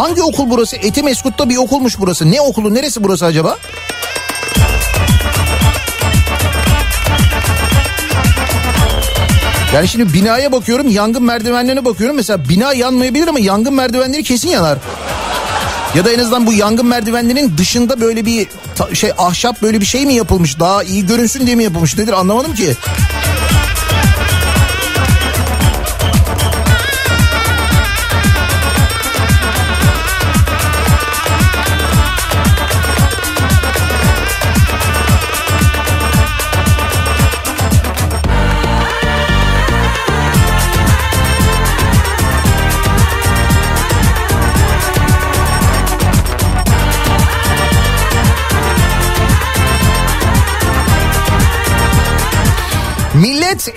[0.00, 0.76] Hangi okul burası?
[0.76, 2.30] Etimeskut'ta bir okulmuş burası.
[2.30, 2.74] Ne okulu?
[2.74, 3.58] Neresi burası acaba?
[9.74, 12.16] Yani şimdi binaya bakıyorum, yangın merdivenlerine bakıyorum.
[12.16, 14.78] Mesela bina yanmayabilir ama yangın merdivenleri kesin yanar.
[15.94, 18.46] Ya da en azından bu yangın merdivenlerinin dışında böyle bir
[18.92, 20.60] şey ahşap böyle bir şey mi yapılmış?
[20.60, 21.98] Daha iyi görünsün diye mi yapılmış?
[21.98, 22.76] Nedir anlamadım ki.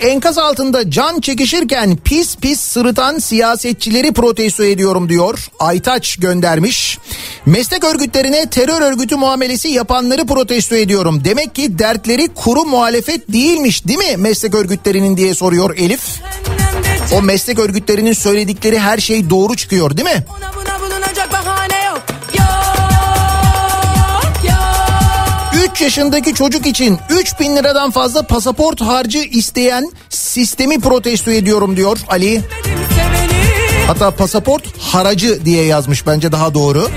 [0.00, 5.48] Enkaz altında can çekişirken pis pis sırıtan siyasetçileri protesto ediyorum diyor.
[5.58, 6.98] Aytaç göndermiş.
[7.46, 11.22] Meslek örgütlerine terör örgütü muamelesi yapanları protesto ediyorum.
[11.24, 16.02] Demek ki dertleri kuru muhalefet değilmiş değil mi meslek örgütlerinin diye soruyor Elif.
[17.12, 20.24] O meslek örgütlerinin söyledikleri her şey doğru çıkıyor değil mi?
[20.38, 20.73] Ona buna
[25.74, 29.90] bulunacak bahane yok Yok Yok yaşındaki çocuk için 3 bin liradan fazla pasaport harcı isteyen
[30.08, 32.42] sistemi protesto ediyorum diyor Ali.
[33.86, 36.90] Hatta pasaport haracı diye yazmış bence daha doğru.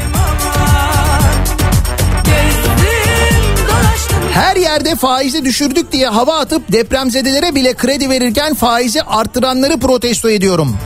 [4.34, 10.78] Her yerde faizi düşürdük diye hava atıp depremzedelere bile kredi verirken faizi arttıranları protesto ediyorum.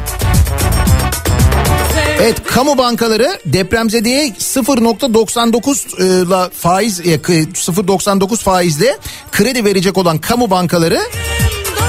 [2.21, 8.97] Evet kamu bankaları depremzedeye 0.99 ile faiz e, 0.99 faizle
[9.31, 10.99] kredi verecek olan kamu bankaları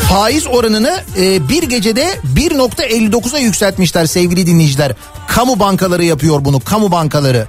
[0.08, 2.06] faiz oranını e, bir gecede
[2.36, 4.92] 1.59'a yükseltmişler sevgili dinleyiciler.
[5.28, 7.46] Kamu bankaları yapıyor bunu kamu bankaları.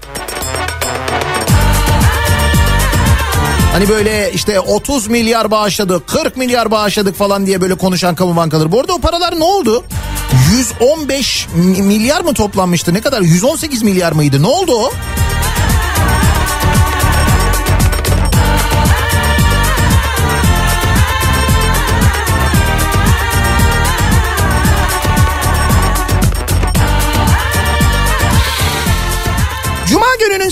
[3.74, 8.72] Hani böyle işte 30 milyar bağışladık, 40 milyar bağışladık falan diye böyle konuşan kamu bankaları.
[8.72, 9.84] Bu arada o paralar ne oldu?
[10.52, 11.48] 115
[11.78, 12.94] milyar mı toplanmıştı?
[12.94, 13.22] Ne kadar?
[13.22, 14.42] 118 milyar mıydı?
[14.42, 14.92] Ne oldu o?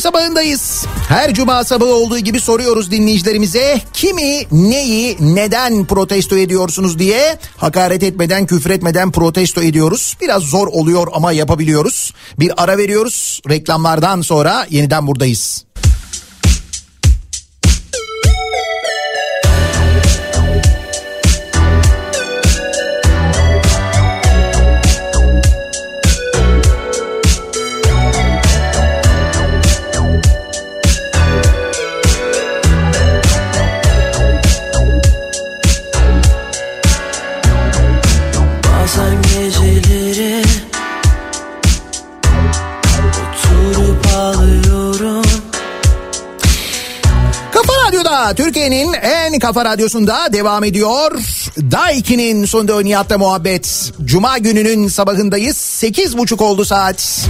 [0.01, 0.85] Sabahındayız.
[1.11, 8.45] Her cuma sabahı olduğu gibi soruyoruz dinleyicilerimize kimi, neyi, neden protesto ediyorsunuz diye hakaret etmeden,
[8.45, 10.17] küfretmeden protesto ediyoruz.
[10.21, 12.13] Biraz zor oluyor ama yapabiliyoruz.
[12.39, 13.41] Bir ara veriyoruz.
[13.49, 15.65] Reklamlardan sonra yeniden buradayız.
[48.11, 51.11] Kafa Türkiye'nin en kafa radyosunda devam ediyor.
[51.71, 53.91] Daiki'nin sonunda Nihat'la muhabbet.
[54.05, 55.57] Cuma gününün sabahındayız.
[55.57, 57.27] Sekiz buçuk oldu saat.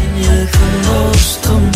[0.88, 1.72] Dostum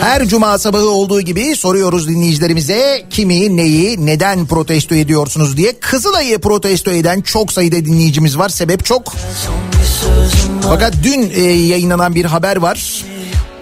[0.00, 5.72] Her cuma sabahı olduğu gibi soruyoruz dinleyicilerimize kimi, neyi, neden protesto ediyorsunuz diye.
[5.80, 8.48] Kızılay'ı protesto eden çok sayıda dinleyicimiz var.
[8.48, 9.14] Sebep çok.
[10.68, 13.04] Fakat dün e, yayınlanan bir haber var.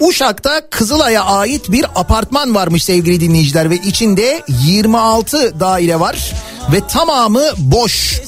[0.00, 6.34] Uşak'ta Kızılay'a ait bir apartman varmış sevgili dinleyiciler ve içinde 26 daire var
[6.72, 8.20] ve tamamı boş.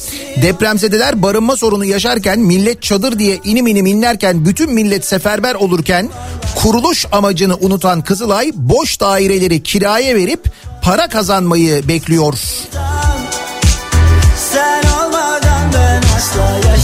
[0.42, 6.08] Depremzedeler barınma sorunu yaşarken millet çadır diye inim inim inlerken bütün millet seferber olurken
[6.54, 10.44] kuruluş amacını unutan Kızılay boş daireleri kiraya verip
[10.82, 12.34] para kazanmayı bekliyor.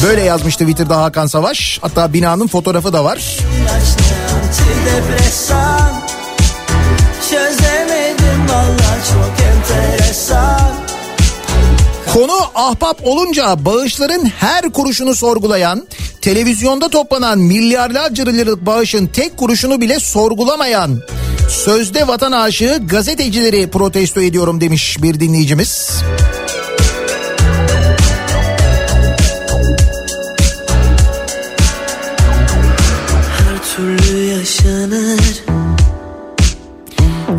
[0.02, 1.78] Böyle yazmıştı Twitter'da Hakan Savaş.
[1.82, 3.38] Hatta binanın fotoğrafı da var.
[4.46, 6.02] Antidepresan
[7.30, 10.74] Çözemedim valla çok enteresan
[12.12, 15.86] Konu ahbap olunca bağışların her kuruşunu sorgulayan,
[16.20, 21.00] televizyonda toplanan milyarlarca liralık bağışın tek kuruşunu bile sorgulamayan,
[21.48, 25.90] sözde vatan aşığı gazetecileri protesto ediyorum demiş bir dinleyicimiz.
[34.46, 35.44] Yaşanır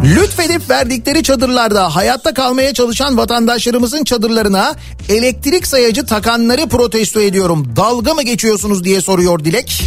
[0.04, 4.76] Lütfedip verdikleri çadırlarda hayatta kalmaya çalışan vatandaşlarımızın çadırlarına
[5.10, 7.74] elektrik sayacı takanları protesto ediyorum.
[7.76, 9.84] Dalga mı geçiyorsunuz diye soruyor Dilek.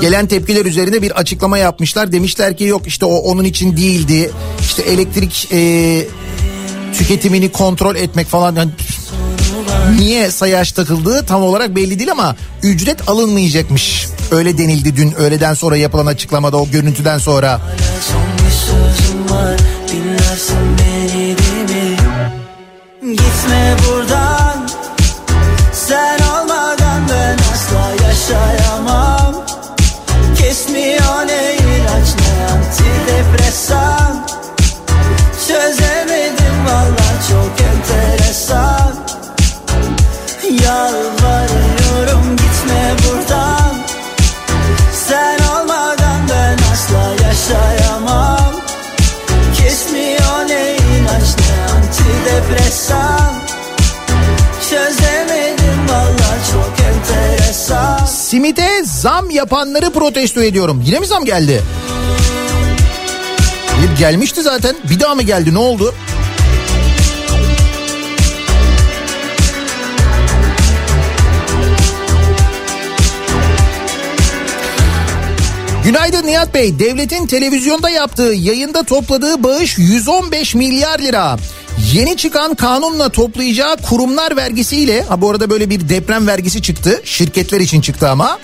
[0.00, 2.12] Gelen tepkiler üzerine bir açıklama yapmışlar.
[2.12, 4.30] Demişler ki yok işte o onun için değildi.
[4.60, 6.02] İşte elektrik e,
[6.98, 8.56] tüketimini kontrol etmek falan.
[8.56, 8.70] Yani
[9.98, 14.06] niye sayaç takıldığı tam olarak belli değil ama ücret alınmayacakmış.
[14.30, 17.60] Öyle denildi dün öğleden sonra yapılan açıklamada o görüntüden sonra.
[23.02, 24.68] Gitme buradan
[25.72, 29.44] Sen olmadan ben asla yaşayamam
[30.38, 34.05] Kesmiyor ne ilaç ne antidepresan
[52.90, 53.34] antidepresan
[54.70, 60.82] Çözemedim valla çok enteresan Simite zam yapanları protesto ediyorum.
[60.86, 61.62] Yine mi zam geldi?
[63.82, 64.76] Bir gelmişti zaten.
[64.90, 65.54] Bir daha mı geldi?
[65.54, 65.94] Ne oldu?
[75.84, 76.78] Günaydın Nihat Bey.
[76.78, 81.36] Devletin televizyonda yaptığı yayında topladığı bağış 115 milyar lira.
[81.96, 87.00] Yeni çıkan kanunla toplayacağı kurumlar vergisiyle ha bu arada böyle bir deprem vergisi çıktı.
[87.04, 88.38] Şirketler için çıktı ama.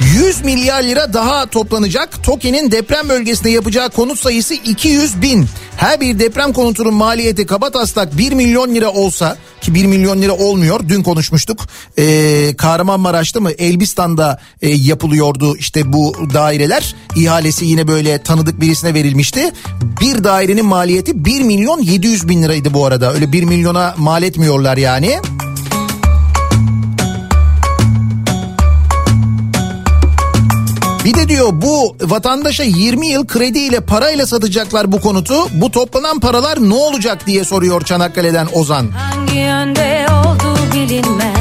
[0.00, 2.24] 100 milyar lira daha toplanacak.
[2.24, 5.46] TOKİ'nin deprem bölgesinde yapacağı konut sayısı 200 bin.
[5.76, 10.80] Her bir deprem konutunun maliyeti kabataslak 1 milyon lira olsa ki 1 milyon lira olmuyor.
[10.88, 11.66] Dün konuşmuştuk.
[11.98, 16.94] Ee, Kahramanmaraş'ta mı Elbistan'da e, yapılıyordu işte bu daireler.
[17.16, 19.50] İhalesi yine böyle tanıdık birisine verilmişti.
[20.00, 23.12] Bir dairenin maliyeti 1 milyon 700 bin liraydı bu arada.
[23.12, 25.18] Öyle 1 milyona mal etmiyorlar yani.
[31.04, 35.34] Bir de diyor bu vatandaşa 20 yıl krediyle parayla satacaklar bu konutu.
[35.52, 38.88] Bu toplanan paralar ne olacak diye soruyor Çanakkale'den Ozan.
[38.88, 41.39] Hangi yönde olduğu bilinmez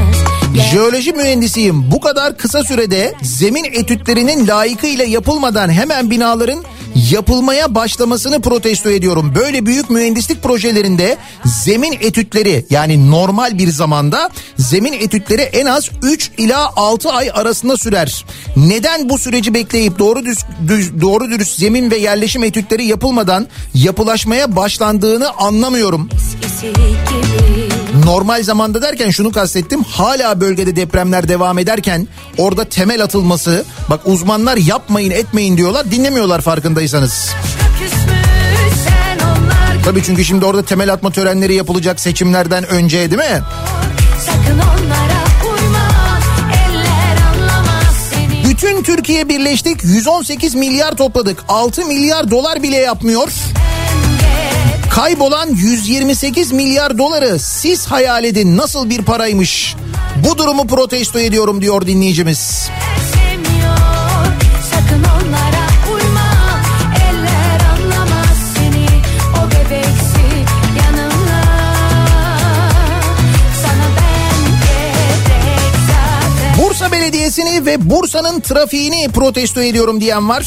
[0.55, 1.91] Jeoloji mühendisiyim.
[1.91, 6.63] Bu kadar kısa sürede zemin etütlerinin layıkıyla yapılmadan hemen binaların
[7.11, 9.31] yapılmaya başlamasını protesto ediyorum.
[9.35, 16.31] Böyle büyük mühendislik projelerinde zemin etütleri yani normal bir zamanda zemin etütleri en az 3
[16.37, 18.25] ila 6 ay arasında sürer.
[18.55, 24.55] Neden bu süreci bekleyip doğru düz, düz- doğru dürüst zemin ve yerleşim etütleri yapılmadan yapılaşmaya
[24.55, 26.09] başlandığını anlamıyorum.
[26.15, 27.68] eskisi gibi
[28.05, 29.83] Normal zamanda derken şunu kastettim.
[29.83, 32.07] Hala bölgede depremler devam ederken
[32.37, 37.29] orada temel atılması bak uzmanlar yapmayın etmeyin diyorlar dinlemiyorlar farkındaysanız.
[39.85, 43.41] Tabii çünkü şimdi orada temel atma törenleri yapılacak seçimlerden önce değil mi?
[44.25, 45.19] Sakın onlara
[48.49, 53.31] Bütün Türkiye birleştik 118 milyar topladık 6 milyar dolar bile yapmıyor.
[54.89, 59.75] Kaybolan 128 milyar doları siz hayal edin nasıl bir paraymış.
[60.15, 62.69] Bu durumu protesto ediyorum diyor dinleyicimiz.
[76.57, 80.45] Bursa Belediyesi'ni ve Bursa'nın trafiğini protesto ediyorum diyen var.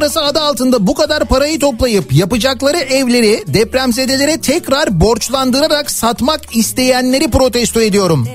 [0.00, 7.80] Parası adı altında bu kadar parayı toplayıp yapacakları evleri depremzedelere tekrar borçlandırarak satmak isteyenleri protesto
[7.80, 8.28] ediyorum.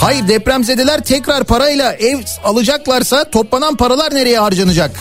[0.00, 5.00] Hayır depremzedeler tekrar parayla ev alacaklarsa toplanan paralar nereye harcanacak?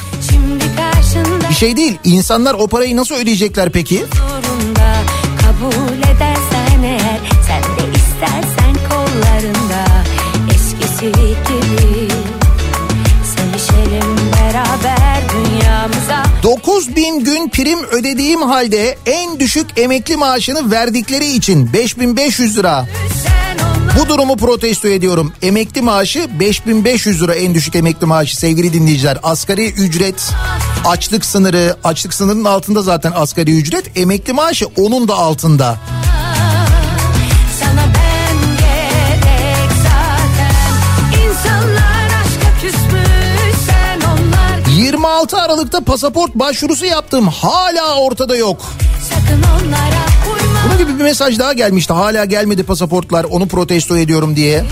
[1.49, 1.97] Bir şey değil.
[2.03, 3.97] İnsanlar o parayı nasıl ödeyecekler peki?
[3.97, 4.95] zorunda
[5.41, 6.32] Kabul edersen
[16.43, 22.87] 9000 gün prim ödediğim halde en düşük emekli maaşını verdikleri için 5500 lira.
[23.99, 25.33] Bu durumu protesto ediyorum.
[25.41, 29.17] Emekli maaşı 5500 lira en düşük emekli maaşı sevgili dinleyiciler.
[29.23, 30.31] Asgari ücret,
[30.85, 33.97] açlık sınırı, açlık sınırının altında zaten asgari ücret.
[33.97, 35.79] Emekli maaşı onun da altında.
[45.03, 47.27] 26 Aralık'ta pasaport başvurusu yaptım.
[47.27, 48.61] Hala ortada yok.
[50.65, 51.93] Bunun gibi bir mesaj daha gelmişti.
[51.93, 53.23] Hala gelmedi pasaportlar.
[53.23, 54.63] Onu protesto ediyorum diye.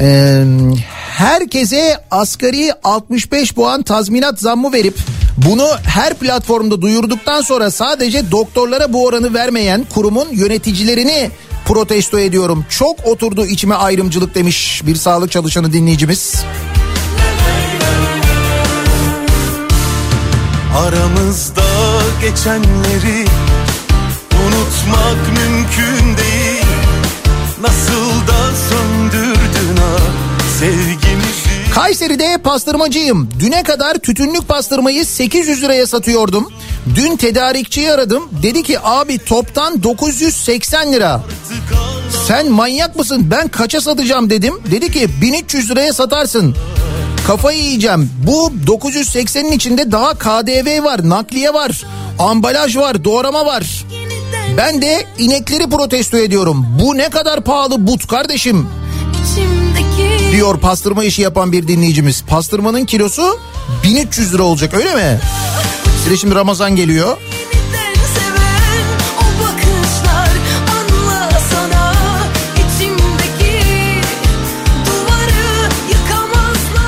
[0.00, 0.44] Ee,
[1.16, 4.98] herkese asgari 65 puan tazminat zammı verip
[5.36, 11.30] bunu her platformda duyurduktan sonra sadece doktorlara bu oranı vermeyen kurumun yöneticilerini
[11.64, 12.64] protesto ediyorum.
[12.68, 16.34] Çok oturdu içime ayrımcılık demiş bir sağlık çalışanı dinleyicimiz.
[20.76, 21.62] Aramızda
[22.20, 23.24] geçenleri
[24.46, 26.64] unutmak mümkün değil
[27.60, 28.89] Nasıl da söndürdün
[31.74, 33.28] Kayseri'de pastırmacıyım.
[33.40, 36.52] Düne kadar tütünlük pastırmayı 800 liraya satıyordum.
[36.94, 38.28] Dün tedarikçiyi aradım.
[38.42, 41.20] Dedi ki abi toptan 980 lira.
[42.26, 43.28] Sen manyak mısın?
[43.30, 44.54] Ben kaça satacağım dedim.
[44.70, 46.54] Dedi ki 1300 liraya satarsın.
[47.26, 48.10] Kafayı yiyeceğim.
[48.26, 51.84] Bu 980'in içinde daha KDV var, nakliye var,
[52.18, 53.84] ambalaj var, doğrama var.
[54.56, 56.66] Ben de inekleri protesto ediyorum.
[56.80, 58.68] Bu ne kadar pahalı but kardeşim
[59.24, 59.69] İçimdeki
[60.32, 62.22] diyor pastırma işi yapan bir dinleyicimiz.
[62.22, 63.38] Pastırmanın kilosu
[63.84, 65.20] 1300 lira olacak öyle mi?
[66.10, 67.16] De şimdi Ramazan geliyor.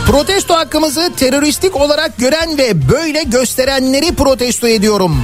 [0.06, 5.16] Protesto hakkımızı teröristik olarak gören ve böyle gösterenleri protesto ediyorum.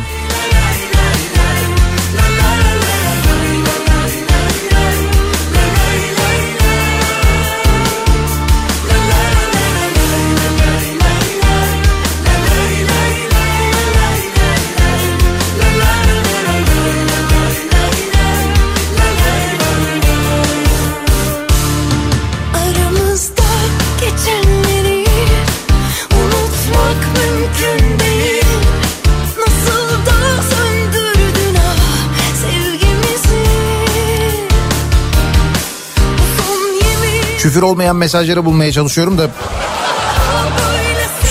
[37.39, 39.31] Küfür olmayan mesajları bulmaya çalışıyorum da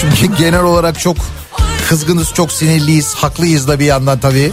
[0.02, 1.18] çünkü genel olarak çok
[1.90, 4.52] kızgınız, çok sinirliyiz, haklıyız da bir yandan tabii.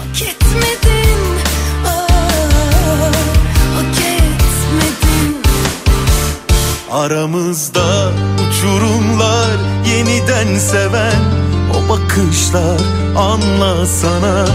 [1.87, 2.05] Ah.
[6.95, 8.13] Aramızda
[8.49, 9.57] uçurumlar
[9.89, 11.21] yeniden seven
[11.75, 12.81] o bakışlar
[13.17, 14.47] anlasana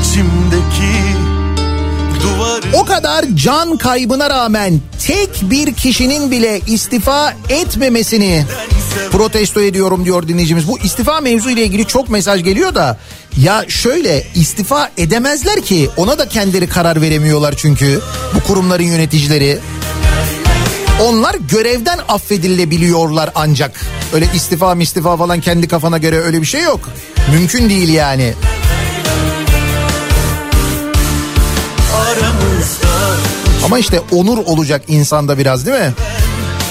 [0.00, 1.04] içimdeki
[2.22, 8.44] duvarı O kadar can kaybına rağmen tek bir kişinin bile istifa etmemesini
[9.12, 10.68] protesto ediyorum diyor dinleyicimiz.
[10.68, 12.98] Bu istifa mevzu ile ilgili çok mesaj geliyor da
[13.36, 18.00] ya şöyle istifa edemezler ki ona da kendileri karar veremiyorlar çünkü
[18.34, 19.58] bu kurumların yöneticileri.
[21.02, 23.80] Onlar görevden affedilebiliyorlar ancak.
[24.14, 26.80] Öyle istifa istifa falan kendi kafana göre öyle bir şey yok.
[27.32, 28.34] Mümkün değil yani.
[33.64, 35.92] Ama işte onur olacak insanda biraz değil mi?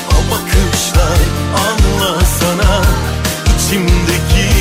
[0.10, 1.18] o bakışlar
[1.56, 2.82] anlasana
[3.56, 4.54] içimdeki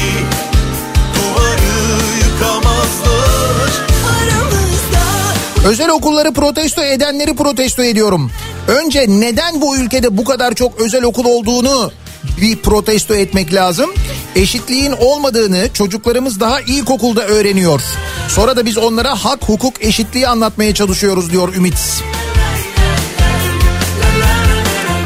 [5.65, 8.31] Özel okulları protesto edenleri protesto ediyorum.
[8.69, 11.93] Önce neden bu ülkede bu kadar çok özel okul olduğunu
[12.41, 13.91] bir protesto etmek lazım.
[14.37, 17.83] Eşitliğin olmadığını çocuklarımız daha ilkokulda öğreniyor.
[18.29, 22.03] Sonra da biz onlara hak, hukuk, eşitliği anlatmaya çalışıyoruz diyor Ümit.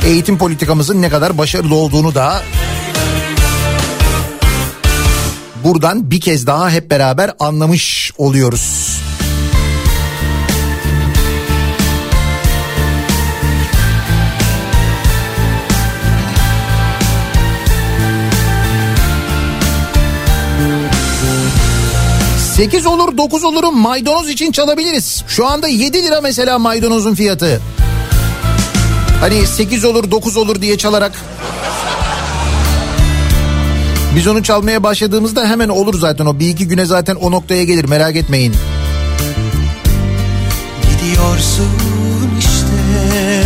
[0.06, 2.42] Eğitim politikamızın ne kadar başarılı olduğunu da
[5.64, 8.96] buradan bir kez daha hep beraber anlamış oluyoruz.
[22.56, 25.24] Sekiz olur dokuz olurum maydanoz için çalabiliriz.
[25.28, 27.60] Şu anda 7 lira mesela maydanozun fiyatı.
[29.20, 31.12] Hani 8 olur 9 olur diye çalarak.
[34.16, 36.38] Biz onu çalmaya başladığımızda hemen olur zaten o.
[36.38, 38.54] Bir iki güne zaten o noktaya gelir merak etmeyin.
[40.82, 41.70] Gidiyorsun
[42.38, 43.42] işte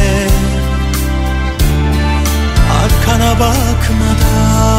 [2.83, 4.71] Arkana bakmadan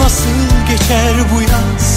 [0.00, 0.30] Nasıl
[0.68, 1.95] geçer bu yaz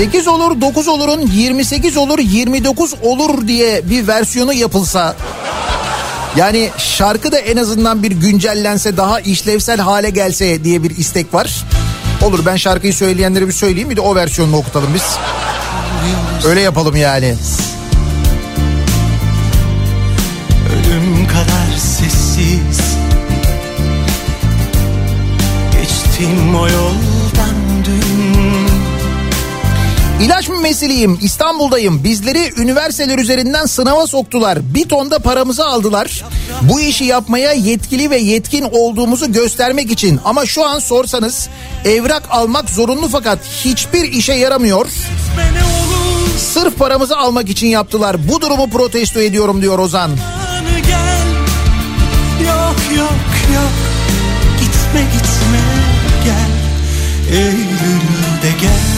[0.00, 5.16] 8 olur 9 olurun 28 olur 29 olur diye bir versiyonu yapılsa
[6.36, 11.64] yani şarkı da en azından bir güncellense daha işlevsel hale gelse diye bir istek var.
[12.22, 15.16] Olur ben şarkıyı söyleyenlere bir söyleyeyim bir de o versiyonunu okutalım biz.
[16.46, 17.34] Öyle yapalım yani.
[20.72, 22.80] Ölüm kadar sessiz
[25.80, 26.79] Geçtim o yol
[30.60, 32.04] Mümesiliyim İstanbul'dayım.
[32.04, 34.58] Bizleri üniversiteler üzerinden sınava soktular.
[34.74, 36.24] Bir tonda paramızı aldılar.
[36.62, 40.20] Bu işi yapmaya yetkili ve yetkin olduğumuzu göstermek için.
[40.24, 41.48] Ama şu an sorsanız
[41.84, 44.86] evrak almak zorunlu fakat hiçbir işe yaramıyor.
[46.38, 48.28] Sırf paramızı almak için yaptılar.
[48.28, 50.10] Bu durumu protesto ediyorum diyor Ozan.
[52.46, 53.12] Yok yok
[53.54, 53.72] yok.
[54.60, 55.60] Gitme gitme
[56.24, 56.50] gel.
[57.38, 58.89] Eylül'de gel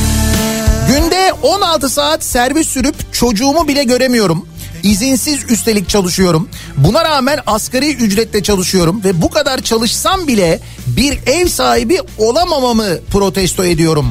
[1.43, 4.47] 16 saat servis sürüp çocuğumu bile göremiyorum.
[4.82, 6.48] İzinsiz üstelik çalışıyorum.
[6.77, 13.64] Buna rağmen asgari ücretle çalışıyorum ve bu kadar çalışsam bile bir ev sahibi olamamamı protesto
[13.64, 14.06] ediyorum.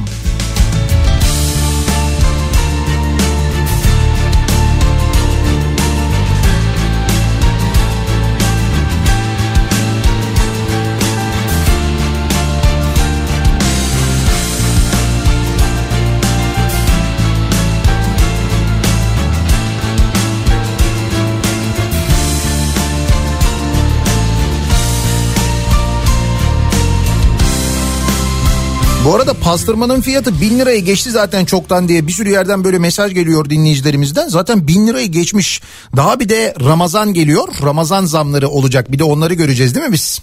[29.04, 33.14] Bu arada pastırmanın fiyatı bin lirayı geçti zaten çoktan diye bir sürü yerden böyle mesaj
[33.14, 34.28] geliyor dinleyicilerimizden.
[34.28, 35.60] Zaten bin lirayı geçmiş.
[35.96, 37.48] Daha bir de Ramazan geliyor.
[37.62, 38.92] Ramazan zamları olacak.
[38.92, 40.20] Bir de onları göreceğiz değil mi biz?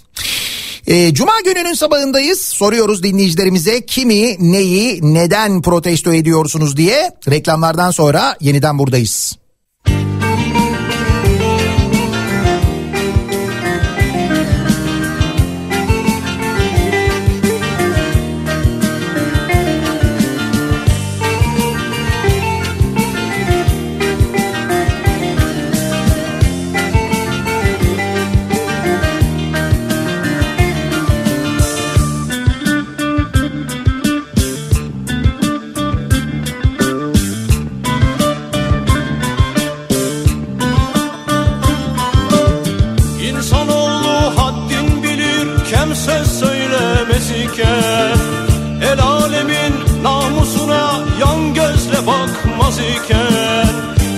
[0.86, 2.40] Ee, Cuma gününün sabahındayız.
[2.40, 7.10] Soruyoruz dinleyicilerimize kimi, neyi, neden protesto ediyorsunuz diye.
[7.30, 9.36] Reklamlardan sonra yeniden buradayız.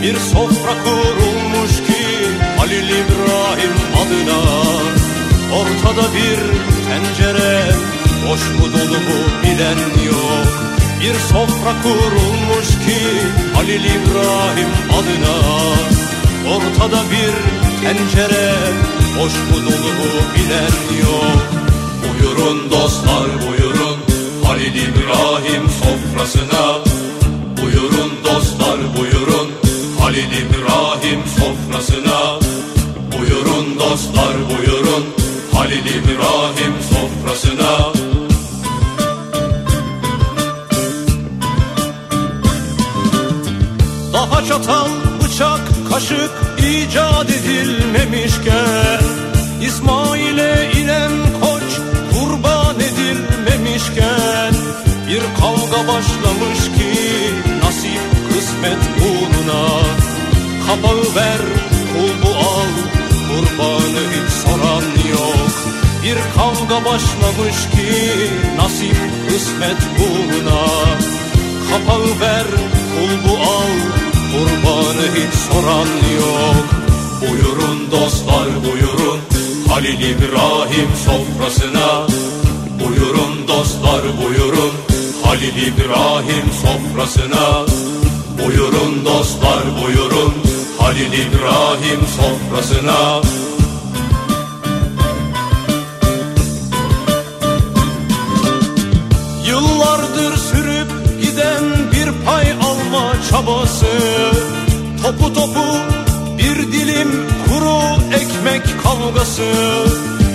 [0.02, 2.02] Bir sofra kurulmuş ki
[2.58, 4.40] Halil İbrahim adına.
[5.54, 6.38] Ortada bir
[6.86, 7.62] tencere
[8.28, 10.48] boş mu dolu mu bilen yok.
[11.00, 12.98] Bir sofra kurulmuş ki
[13.54, 14.68] Halil İbrahim
[14.98, 15.36] adına.
[16.54, 17.34] Ortada bir
[17.82, 18.54] tencere
[19.18, 21.42] boş mu dolu mu bilen yok.
[22.02, 23.96] Buyurun dostlar buyurun
[24.44, 26.78] Halil İbrahim sofrasına.
[27.62, 29.62] Buyurun dostlar buyurun
[30.02, 32.38] Halil İbrahim sofrasına.
[33.12, 35.04] Buyurun dostlar buyurun.
[35.52, 37.92] Halil İbrahim sofrasına.
[44.12, 44.88] Daha çatal,
[45.24, 45.60] bıçak,
[45.90, 49.02] kaşık icat edilmemişken
[49.62, 51.80] İsmail'e inen koç
[52.12, 54.54] kurban edilmemişken
[55.08, 56.92] Bir kavga başlamış ki
[57.64, 58.02] nasip
[58.32, 59.01] kısmet
[59.42, 59.68] uğruna
[60.66, 61.40] Kapağı ver,
[61.92, 62.72] kulbu al,
[63.28, 65.52] kurbanı hiç soran yok.
[66.02, 67.92] Bir kavga başlamış ki
[68.56, 68.96] nasip
[69.28, 70.62] kısmet uğruna
[71.70, 72.46] Kapağı ver,
[72.94, 73.72] kulbu al,
[74.32, 76.66] kurbanı hiç soran yok.
[77.20, 79.20] Buyurun dostlar buyurun.
[79.68, 82.06] Halil İbrahim sofrasına.
[82.84, 84.72] Buyurun dostlar buyurun.
[85.24, 87.66] Halil İbrahim sofrasına
[88.38, 90.34] Buyurun dostlar buyurun.
[90.78, 93.20] Halil İbrahim sofrasına.
[99.46, 100.88] Yıllardır sürüp
[101.22, 103.86] giden bir pay alma çabası.
[105.02, 105.64] Topu topu
[106.38, 107.80] bir dilim kuru
[108.14, 109.52] ekmek kavgası.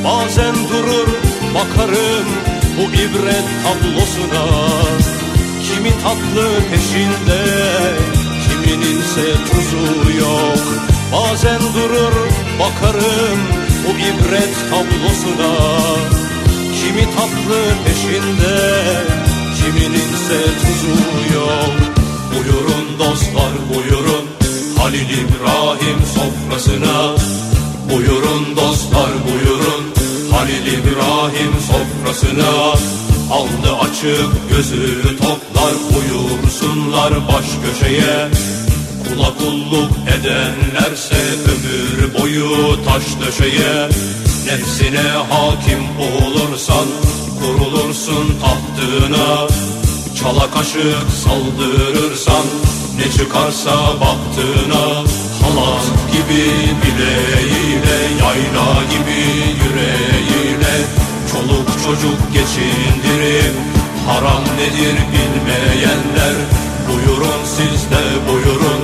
[0.05, 1.07] Bazen durur
[1.55, 2.27] bakarım
[2.77, 4.45] bu ibret tablosuna
[5.77, 7.43] Kimi tatlı peşinde
[8.43, 10.63] kimininse tuzu yok.
[11.13, 12.13] Bazen durur
[12.59, 13.39] bakarım
[13.85, 15.55] bu ibret tablosuna
[16.79, 18.57] Kimi tatlı peşinde
[19.57, 21.73] kimininse tuzu yok.
[22.33, 24.25] Buyurun dostlar buyurun.
[24.77, 27.15] Halil İbrahim sofrasına.
[27.91, 29.83] Buyurun dostlar buyurun.
[30.31, 38.27] Halil İbrahim sofrasına Aldı açık gözü toplar Buyursunlar baş köşeye.
[39.07, 41.15] Kula kulluk edenlerse
[41.51, 43.89] ömür boyu taş döşeye.
[44.45, 46.87] Nefsine hakim olursan
[47.39, 49.47] kurulursun tahtına.
[50.19, 52.45] Çala kaşık saldırırsan
[52.97, 53.71] ne çıkarsa
[54.01, 54.85] baktığına
[55.41, 56.43] Halat gibi
[56.81, 59.19] bileğiyle yayla gibi
[59.63, 63.55] yüreğiyle Çoluk çocuk geçindirip
[64.07, 66.35] haram nedir bilmeyenler.
[66.87, 68.81] Buyurun siz de buyurun.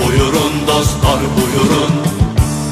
[0.00, 1.92] Buyurun dostlar buyurun.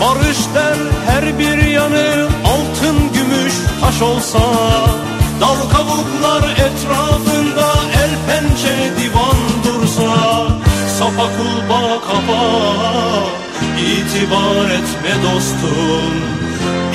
[0.01, 0.77] Barış der
[1.07, 4.39] her bir yanı altın gümüş taş olsa
[5.41, 7.69] Dal kavuklar etrafında
[8.03, 10.47] el pençe divan dursa
[10.99, 12.43] Sapa kulba kapa
[13.79, 16.40] itibar etme dostum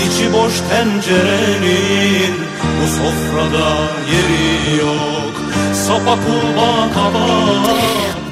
[0.05, 2.35] İçi boş tencerenin
[2.81, 3.69] bu sofrada
[4.11, 5.33] yeri yok
[5.87, 7.25] Sapa kulba kapa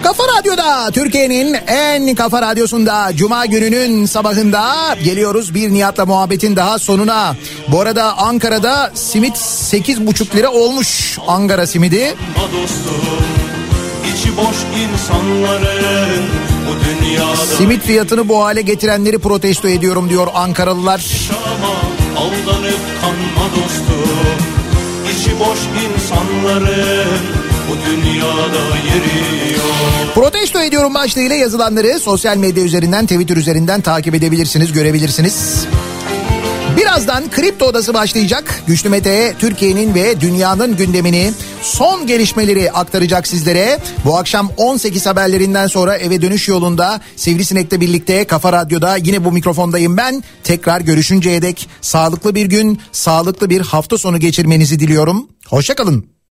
[0.04, 7.36] Kafa Radyo'da Türkiye'nin en kafa radyosunda Cuma gününün sabahında geliyoruz bir Nihat'la muhabbetin daha sonuna.
[7.68, 12.16] Bu arada Ankara'da simit 8,5 lira olmuş Ankara simidi.
[12.36, 13.24] dostum
[14.14, 16.26] içi boş insanların
[17.58, 21.30] Simit fiyatını bu hale getirenleri protesto ediyorum diyor Ankaralılar.
[22.18, 24.54] aldanıp kanma dostum
[25.12, 27.44] içi boş insanların
[30.16, 35.68] Protesto ediyorum başlığıyla yazılanları sosyal medya üzerinden, Twitter üzerinden takip edebilirsiniz, görebilirsiniz.
[36.78, 38.64] Birazdan Kripto Odası başlayacak.
[38.68, 41.32] Güçlü Mete Türkiye'nin ve dünyanın gündemini,
[41.62, 43.80] son gelişmeleri aktaracak sizlere.
[44.06, 49.98] Bu akşam 18 haberlerinden sonra eve dönüş yolunda Sivrisinek'le birlikte Kafa Radyo'da yine bu mikrofondayım
[49.98, 50.24] ben.
[50.44, 55.28] Tekrar görüşünceye dek sağlıklı bir gün, sağlıklı bir hafta sonu geçirmenizi diliyorum.
[55.50, 56.13] Hoşçakalın.